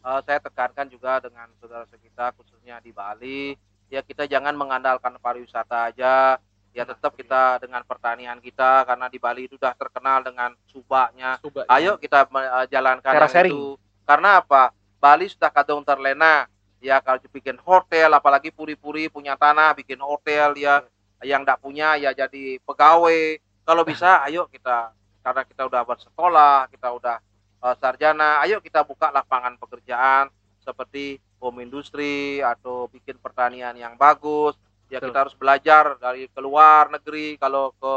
Eh, 0.01 0.19
saya 0.25 0.39
tekankan 0.41 0.89
juga 0.89 1.21
dengan 1.21 1.45
saudara 1.61 1.85
kita 1.85 2.33
khususnya 2.35 2.81
di 2.81 2.89
Bali. 2.89 3.53
Ya 3.91 3.99
kita 3.99 4.23
jangan 4.23 4.55
mengandalkan 4.55 5.19
pariwisata 5.19 5.91
aja 5.91 6.39
ya 6.71 6.87
tetap 6.87 7.11
kita 7.19 7.59
dengan 7.59 7.83
pertanian 7.83 8.39
kita 8.39 8.87
karena 8.87 9.11
di 9.11 9.19
Bali 9.19 9.47
itu 9.47 9.59
sudah 9.59 9.75
terkenal 9.75 10.23
dengan 10.23 10.55
subaknya. 10.67 11.37
Ayo 11.67 11.99
kita 11.99 12.27
eh, 12.27 12.65
jalankan 12.71 13.11
yang 13.11 13.31
sharing. 13.31 13.53
itu. 13.53 13.75
Karena 14.07 14.39
apa? 14.39 14.71
Bali 14.97 15.27
sudah 15.27 15.51
kadung 15.51 15.83
terlena. 15.83 16.47
Ya 16.81 16.97
kalau 16.97 17.21
bikin 17.29 17.61
hotel 17.61 18.09
apalagi 18.09 18.49
puri-puri 18.49 19.05
punya 19.11 19.37
tanah 19.37 19.75
bikin 19.77 19.99
hotel 19.99 20.55
ya. 20.57 20.81
Yang 21.21 21.41
tidak 21.45 21.59
punya 21.61 21.87
ya 21.99 22.09
jadi 22.15 22.57
pegawai. 22.63 23.37
Kalau 23.61 23.83
bisa 23.85 24.17
ayo 24.25 24.47
kita 24.49 24.95
karena 25.21 25.41
kita 25.45 25.63
udah 25.69 25.81
bersekolah 25.85 26.57
kita 26.73 26.87
udah 26.89 27.17
eh, 27.61 27.75
sarjana 27.77 28.41
ayo 28.41 28.57
kita 28.59 28.81
buka 28.81 29.13
lapangan 29.13 29.55
pekerjaan 29.61 30.33
seperti 30.61 31.21
home 31.41 31.65
industri 31.65 32.41
atau 32.41 32.89
bikin 32.89 33.17
pertanian 33.21 33.73
yang 33.77 33.97
bagus 33.97 34.57
ya 34.91 34.99
Betul. 34.99 35.15
kita 35.15 35.19
harus 35.23 35.35
belajar 35.39 35.95
dari 35.95 36.27
keluar 36.35 36.91
negeri 36.91 37.39
kalau 37.39 37.71
ke 37.79 37.93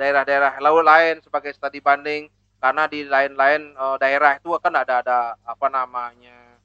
daerah-daerah 0.00 0.56
lain 0.56 0.86
lain 0.86 1.14
sebagai 1.20 1.52
studi 1.52 1.84
banding. 1.84 2.32
Karena 2.58 2.90
di 2.90 3.06
lain-lain 3.06 3.76
eh, 3.76 3.96
daerah 4.00 4.34
itu 4.40 4.50
kan 4.58 4.72
ada 4.74 5.04
ada 5.04 5.18
apa 5.44 5.68
namanya 5.68 6.58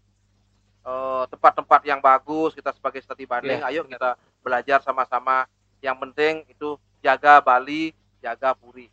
eh, 0.87 1.23
tempat-tempat 1.27 1.83
yang 1.83 1.99
bagus 1.99 2.55
kita 2.55 2.71
sebagai 2.71 3.03
studi 3.03 3.27
banding. 3.27 3.59
Iya, 3.59 3.69
ayo 3.69 3.81
kita 3.83 4.15
belajar 4.39 4.79
sama-sama. 4.81 5.45
Yang 5.83 5.97
penting 6.07 6.33
itu 6.47 6.79
jaga 7.03 7.43
Bali 7.43 7.91
jaga 8.23 8.55
Puri. 8.55 8.87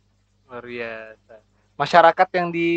Luar 0.51 0.67
biasa. 0.67 1.39
Masyarakat 1.79 2.27
yang 2.37 2.53
di 2.53 2.69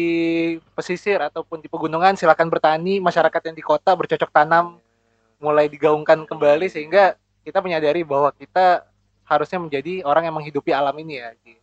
pesisir 0.72 1.18
ataupun 1.18 1.60
di 1.60 1.68
pegunungan 1.68 2.14
silakan 2.14 2.48
bertani. 2.48 3.02
Masyarakat 3.02 3.50
yang 3.50 3.56
di 3.58 3.60
kota 3.60 3.92
bercocok 3.92 4.30
tanam 4.30 4.78
mulai 5.42 5.68
digaungkan 5.68 6.24
kembali 6.24 6.72
sehingga 6.72 7.18
kita 7.44 7.60
menyadari 7.60 8.00
bahwa 8.02 8.32
kita 8.32 8.88
harusnya 9.24 9.60
menjadi 9.60 10.00
orang 10.04 10.28
yang 10.28 10.34
menghidupi 10.36 10.72
alam 10.72 10.96
ini 10.96 11.20
ya 11.20 11.32
Ki. 11.44 11.56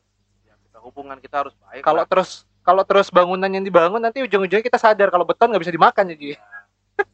ya, 0.45 0.53
kita 0.69 0.77
hubungan 0.81 1.17
kita 1.17 1.45
harus 1.45 1.53
baik 1.67 1.81
kalau 1.81 2.05
terus 2.05 2.45
kalau 2.61 2.85
terus 2.85 3.09
bangunan 3.09 3.49
yang 3.49 3.65
dibangun 3.65 3.97
nanti 4.01 4.21
ujung-ujungnya 4.21 4.61
kita 4.61 4.77
sadar 4.77 5.09
kalau 5.09 5.25
beton 5.25 5.49
nggak 5.49 5.61
bisa 5.65 5.73
dimakan 5.73 6.13
ya 6.13 6.15
Ji. 6.17 6.31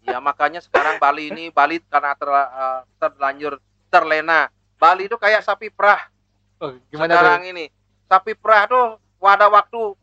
ya 0.04 0.20
makanya 0.20 0.60
sekarang 0.60 1.00
Bali 1.00 1.32
ini 1.32 1.48
Bali 1.48 1.80
karena 1.88 2.12
ter, 2.16 2.28
eh, 2.28 2.80
terlanjur 3.00 3.54
terlena 3.88 4.52
Bali 4.76 5.08
itu 5.08 5.16
kayak 5.16 5.42
sapi 5.48 5.72
perah 5.72 6.12
Oh, 6.58 6.74
gimana 6.90 7.14
sekarang 7.14 7.42
tuh? 7.46 7.52
ini 7.54 7.66
sapi 8.10 8.34
perah 8.34 8.66
tuh 8.66 8.98
pada 9.22 9.46
waktu 9.46 9.94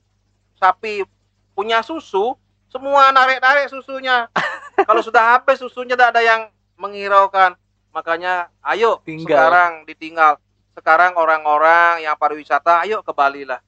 sapi 0.55 1.03
punya 1.51 1.83
susu 1.83 2.39
semua 2.71 3.11
narik-narik 3.11 3.67
susunya 3.67 4.31
kalau 4.89 5.03
sudah 5.03 5.35
habis 5.35 5.59
susunya 5.59 5.99
tidak 5.99 6.15
ada 6.15 6.23
yang 6.23 6.41
menghiraukan 6.79 7.59
makanya 7.95 8.51
ayo 8.67 8.99
Tinggal. 9.07 9.23
sekarang 9.23 9.73
ditinggal. 9.87 10.35
Sekarang 10.75 11.15
orang-orang 11.15 12.03
yang 12.03 12.19
pariwisata 12.19 12.83
ayo 12.83 12.99
ke 13.07 13.15
Bali 13.15 13.47
lah. 13.47 13.63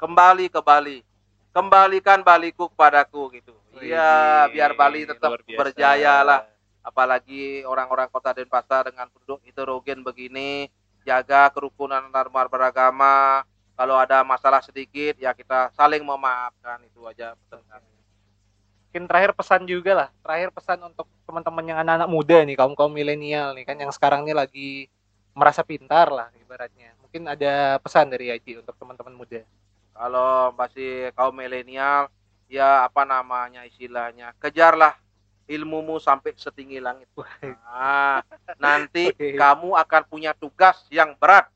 Kembali 0.00 0.48
ke 0.48 0.64
Bali. 0.64 1.04
Kembalikan 1.52 2.24
Baliku 2.24 2.72
kepadaku 2.72 3.36
gitu. 3.36 3.52
Iya 3.76 4.48
biar 4.48 4.72
Bali 4.72 5.04
tetap 5.04 5.36
berjaya 5.44 6.24
lah. 6.24 6.48
Apalagi 6.80 7.60
orang-orang 7.68 8.08
kota 8.08 8.32
Denpasar 8.32 8.88
dengan 8.88 9.12
penduduk 9.12 9.44
heterogen 9.44 10.00
begini 10.00 10.72
jaga 11.04 11.52
kerukunan 11.52 12.00
antar 12.00 12.32
beragama. 12.32 13.44
Kalau 13.76 14.00
ada 14.00 14.24
masalah 14.24 14.64
sedikit 14.64 15.20
ya 15.20 15.36
kita 15.36 15.68
saling 15.76 16.00
memaafkan 16.00 16.80
itu 16.88 17.04
aja. 17.04 17.36
pesan 17.36 17.60
kami. 17.68 17.95
Mungkin 18.88 19.04
terakhir 19.10 19.32
pesan 19.36 19.62
juga 19.68 19.92
lah, 19.92 20.08
terakhir 20.24 20.48
pesan 20.54 20.78
untuk 20.88 21.04
teman-teman 21.28 21.64
yang 21.68 21.78
anak-anak 21.82 22.08
muda 22.08 22.36
nih, 22.46 22.56
kaum 22.56 22.72
kaum 22.72 22.92
milenial 22.94 23.52
nih 23.52 23.64
kan 23.66 23.76
yang 23.76 23.92
sekarang 23.92 24.24
ini 24.24 24.32
lagi 24.32 24.68
merasa 25.36 25.60
pintar 25.60 26.08
lah 26.08 26.32
ibaratnya. 26.40 26.96
Mungkin 27.04 27.28
ada 27.28 27.76
pesan 27.82 28.08
dari 28.08 28.32
Haji 28.32 28.64
untuk 28.64 28.72
teman-teman 28.80 29.12
muda. 29.12 29.44
Kalau 29.92 30.54
masih 30.56 31.12
kaum 31.12 31.36
milenial 31.36 32.08
ya 32.46 32.86
apa 32.86 33.02
namanya 33.02 33.66
istilahnya 33.66 34.32
kejarlah 34.38 34.94
ilmumu 35.46 35.98
sampai 36.02 36.34
setinggi 36.34 36.82
langit. 36.82 37.06
Nah, 37.42 38.22
nanti 38.64 39.14
Oke. 39.14 39.38
kamu 39.38 39.78
akan 39.78 40.02
punya 40.08 40.34
tugas 40.34 40.82
yang 40.90 41.14
berat 41.18 41.46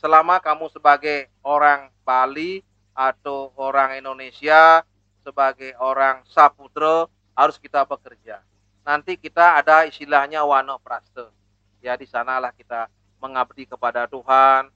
selama 0.00 0.40
kamu 0.40 0.68
sebagai 0.72 1.28
orang 1.44 1.92
Bali 2.04 2.64
atau 2.96 3.52
orang 3.56 4.00
Indonesia 4.00 4.84
sebagai 5.30 5.78
orang 5.78 6.26
Saputra 6.26 7.06
harus 7.38 7.54
kita 7.62 7.86
bekerja. 7.86 8.42
Nanti 8.82 9.14
kita 9.14 9.62
ada 9.62 9.86
istilahnya 9.86 10.42
wano 10.42 10.82
praste. 10.82 11.30
Ya 11.78 11.94
di 11.94 12.04
sanalah 12.10 12.50
kita 12.50 12.90
mengabdi 13.22 13.70
kepada 13.70 14.10
Tuhan, 14.10 14.68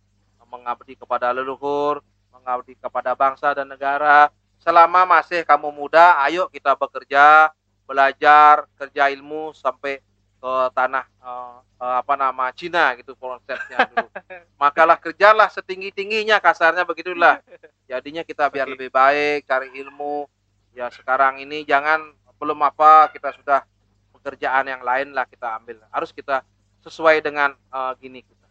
mengabdi 0.46 0.94
kepada 0.94 1.34
leluhur, 1.34 1.98
mengabdi 2.30 2.78
kepada 2.78 3.18
bangsa 3.18 3.50
dan 3.50 3.66
negara. 3.66 4.30
Selama 4.62 5.02
masih 5.02 5.42
kamu 5.42 5.74
muda, 5.74 6.22
ayo 6.24 6.46
kita 6.48 6.78
bekerja, 6.78 7.50
belajar, 7.84 8.64
kerja 8.78 9.10
ilmu 9.10 9.50
sampai 9.52 9.98
ke 10.44 10.54
tanah 10.76 11.04
eh, 11.08 11.56
eh, 11.80 11.94
apa 12.04 12.14
nama 12.20 12.52
Cina 12.54 12.94
gitu 13.00 13.16
konsepnya 13.18 13.88
dulu. 13.90 14.08
Makalah 14.62 14.96
kerjalah 15.00 15.48
setinggi 15.48 15.90
tingginya 15.90 16.38
kasarnya 16.38 16.86
begitulah. 16.86 17.40
Jadinya 17.90 18.24
kita 18.24 18.48
biar 18.48 18.68
Oke. 18.68 18.72
lebih 18.76 18.90
baik, 18.92 19.44
cari 19.44 19.68
ilmu. 19.80 20.28
Ya 20.74 20.90
sekarang 20.90 21.38
ini 21.38 21.62
jangan 21.62 22.12
belum 22.36 22.58
apa 22.66 23.08
kita 23.14 23.30
sudah 23.38 23.62
pekerjaan 24.10 24.66
yang 24.66 24.82
lain 24.82 25.14
lah 25.14 25.24
kita 25.24 25.54
ambil. 25.56 25.78
Harus 25.88 26.10
kita 26.10 26.42
sesuai 26.82 27.22
dengan 27.22 27.54
eh, 27.54 27.92
gini 28.02 28.20
kita. 28.20 28.48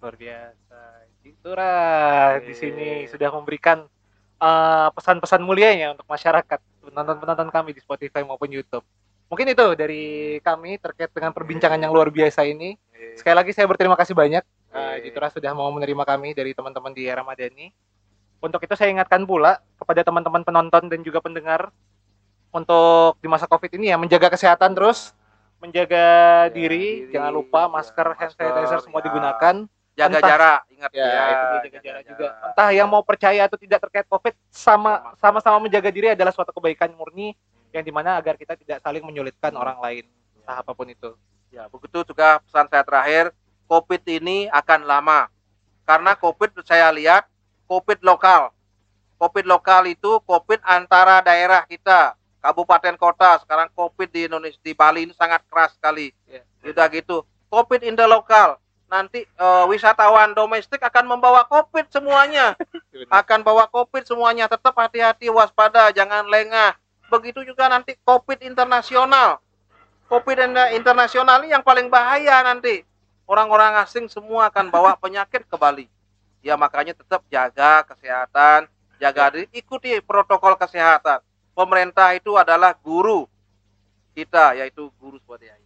Luar 0.00 0.14
biasa. 0.14 0.80
Itulah 1.26 2.38
di 2.38 2.54
sini 2.54 3.10
sudah 3.10 3.34
memberikan 3.34 3.84
eh, 4.38 4.88
pesan-pesan 4.94 5.42
mulianya 5.42 5.98
untuk 5.98 6.06
masyarakat, 6.06 6.58
penonton-penonton 6.86 7.50
kami 7.50 7.74
di 7.74 7.82
Spotify 7.82 8.22
maupun 8.22 8.48
YouTube. 8.48 8.86
Mungkin 9.26 9.50
itu 9.50 9.66
dari 9.74 10.38
kami 10.38 10.78
terkait 10.78 11.10
dengan 11.10 11.34
perbincangan 11.34 11.82
yang 11.82 11.90
luar 11.90 12.14
biasa 12.14 12.46
ini. 12.46 12.78
Sekali 13.18 13.34
lagi 13.34 13.50
saya 13.50 13.66
berterima 13.66 13.98
kasih 13.98 14.14
banyak 14.14 14.44
uh, 14.70 14.94
Oke. 14.96 15.10
Jitura 15.10 15.28
sudah 15.32 15.50
mau 15.50 15.66
menerima 15.74 16.04
kami 16.06 16.36
dari 16.36 16.54
teman-teman 16.54 16.92
di 16.94 17.10
era 17.10 17.26
Madani. 17.26 17.72
Untuk 18.38 18.60
itu 18.60 18.74
saya 18.74 18.92
ingatkan 18.92 19.24
pula 19.24 19.58
kepada 19.76 20.00
teman-teman 20.00 20.42
penonton 20.42 20.86
dan 20.86 21.00
juga 21.00 21.18
pendengar 21.18 21.72
untuk 22.52 23.16
di 23.20 23.28
masa 23.28 23.44
Covid 23.44 23.72
ini 23.74 23.90
ya 23.90 23.96
menjaga 23.96 24.28
kesehatan 24.28 24.72
terus, 24.72 25.12
menjaga 25.58 26.04
Ya, 26.46 26.52
diri, 26.52 27.08
diri, 27.08 27.12
jangan 27.12 27.32
lupa 27.32 27.64
ya, 27.64 27.72
masker, 27.72 28.06
hand 28.14 28.32
sanitizer 28.32 28.80
semua 28.80 29.00
ya. 29.00 29.04
digunakan. 29.08 29.54
Jaga 29.96 30.20
Entah- 30.20 30.28
jarak, 30.28 30.60
ingat 30.68 30.90
Ya, 30.92 31.08
itu 31.08 31.08
dia 31.08 31.24
jaga 31.32 31.64
jaga 31.64 31.80
jarak 31.80 32.02
juga. 32.04 32.26
jarak. 32.28 32.46
Entah 32.52 32.68
yang 32.70 32.88
mau 32.92 33.00
percaya 33.00 33.40
atau 33.48 33.56
tidak 33.56 33.80
terkait 33.88 34.04
Covid, 34.04 34.34
sama 34.52 35.16
sama-sama 35.16 35.56
menjaga 35.56 35.88
diri 35.88 36.12
adalah 36.12 36.36
suatu 36.36 36.52
kebaikan 36.52 36.92
murni 36.92 37.32
yang 37.72 37.80
di 37.80 37.88
mana 37.88 38.20
agar 38.20 38.36
kita 38.36 38.60
tidak 38.60 38.84
saling 38.84 39.00
menyulitkan 39.00 39.56
orang 39.56 39.80
lain, 39.80 40.04
entah 40.36 40.60
apa 40.60 40.76
pun 40.76 40.84
itu. 40.84 41.16
Ya, 41.48 41.64
begitu 41.72 42.04
juga 42.04 42.44
pesan 42.44 42.68
saya 42.68 42.84
terakhir, 42.84 43.32
COVID 43.64 44.02
ini 44.04 44.52
akan 44.52 44.84
lama. 44.84 45.32
Karena 45.88 46.12
COVID 46.12 46.60
saya 46.60 46.92
lihat 46.92 47.24
COVID 47.66 48.00
lokal. 48.02 48.54
COVID 49.16 49.44
lokal 49.48 49.88
itu 49.90 50.20
COVID 50.24 50.60
antara 50.62 51.24
daerah 51.24 51.64
kita, 51.64 52.14
kabupaten 52.40 52.94
kota. 53.00 53.40
Sekarang 53.42 53.68
COVID 53.74 54.08
di 54.12 54.28
Indonesia 54.30 54.60
di 54.60 54.72
Bali 54.76 55.08
ini 55.08 55.14
sangat 55.16 55.42
keras 55.50 55.74
sekali. 55.74 56.14
Ya. 56.28 56.44
Udah 56.62 56.86
gitu. 56.92 57.26
COVID 57.50 57.82
in 57.82 57.98
the 57.98 58.06
lokal. 58.06 58.60
Nanti 58.86 59.26
eh, 59.26 59.64
wisatawan 59.66 60.30
domestik 60.36 60.78
akan 60.78 61.16
membawa 61.16 61.42
COVID 61.48 61.90
semuanya. 61.90 62.54
akan 63.20 63.40
bawa 63.42 63.66
COVID 63.66 64.06
semuanya. 64.06 64.46
Tetap 64.46 64.76
hati-hati, 64.78 65.26
waspada, 65.32 65.90
jangan 65.90 66.28
lengah. 66.28 66.78
Begitu 67.10 67.42
juga 67.42 67.66
nanti 67.66 67.96
COVID 68.06 68.44
internasional. 68.46 69.42
COVID 70.06 70.38
inter- 70.38 70.70
internasional 70.78 71.42
ini 71.42 71.50
yang 71.56 71.64
paling 71.66 71.90
bahaya 71.90 72.42
nanti. 72.46 72.86
Orang-orang 73.26 73.82
asing 73.82 74.06
semua 74.06 74.52
akan 74.52 74.70
bawa 74.70 74.94
penyakit 75.02 75.42
ke 75.48 75.56
Bali. 75.58 75.90
Ya 76.46 76.54
makanya 76.54 76.94
tetap 76.94 77.26
jaga 77.26 77.82
kesehatan, 77.90 78.70
jaga 79.02 79.34
diri, 79.34 79.50
ikuti 79.50 79.98
protokol 79.98 80.54
kesehatan. 80.54 81.18
Pemerintah 81.58 82.14
itu 82.14 82.38
adalah 82.38 82.70
guru 82.78 83.26
kita, 84.14 84.54
yaitu 84.54 84.86
guru 85.02 85.18
Swadaya. 85.26 85.58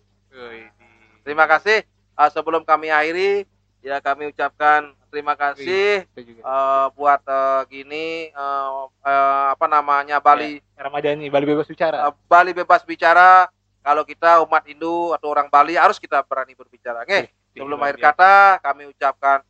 Terima 1.21 1.45
kasih. 1.45 1.85
Eh, 2.16 2.31
sebelum 2.33 2.64
kami 2.64 2.88
akhiri, 2.88 3.45
ya 3.85 4.01
kami 4.01 4.33
ucapkan 4.33 4.97
terima 5.12 5.37
kasih 5.37 6.09
eh, 6.40 6.87
buat 6.97 7.21
eh, 7.29 7.61
gini 7.69 8.33
eh, 8.33 8.69
eh, 9.05 9.47
apa 9.53 9.66
namanya 9.69 10.16
Bali 10.16 10.64
Ramadhani, 10.81 11.29
Bali 11.29 11.45
Bebas 11.45 11.69
Bicara. 11.69 12.09
eh, 12.09 12.12
Bali 12.25 12.57
bebas 12.57 12.83
bicara. 12.88 13.53
Kalau 13.81 14.05
kita 14.09 14.40
umat 14.49 14.64
Hindu 14.64 15.12
atau 15.12 15.29
orang 15.29 15.53
Bali 15.53 15.77
harus 15.77 16.01
kita 16.01 16.25
berani 16.25 16.57
berbicara. 16.57 17.05
Oke, 17.05 17.29
sebelum 17.53 17.81
akhir 17.85 18.01
kata 18.01 18.61
kami 18.64 18.88
ucapkan 18.88 19.45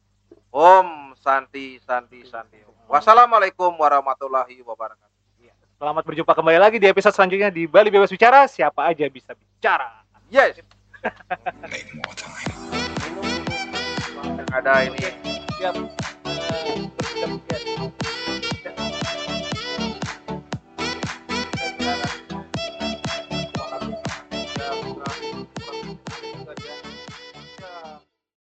Om 0.51 1.10
Santi 1.21 1.77
Santi 1.85 2.25
Santi. 2.25 2.59
Wassalamualaikum 2.89 3.77
warahmatullahi 3.77 4.65
wabarakatuh. 4.65 5.11
Selamat 5.81 6.05
berjumpa 6.05 6.37
kembali 6.37 6.59
lagi 6.61 6.77
di 6.77 6.85
episode 6.85 7.17
selanjutnya 7.17 7.49
di 7.49 7.65
Bali 7.65 7.89
Bebas 7.89 8.13
Bicara. 8.13 8.45
Siapa 8.45 8.85
aja 8.85 9.09
bisa 9.09 9.33
bicara. 9.33 10.05
Yes. 10.29 10.61
Make 11.73 11.89
more 11.97 12.13
time. 12.13 12.53
Yang 14.37 14.51
ada 14.53 14.73
ini 14.85 15.01
Siap. 15.57 16.10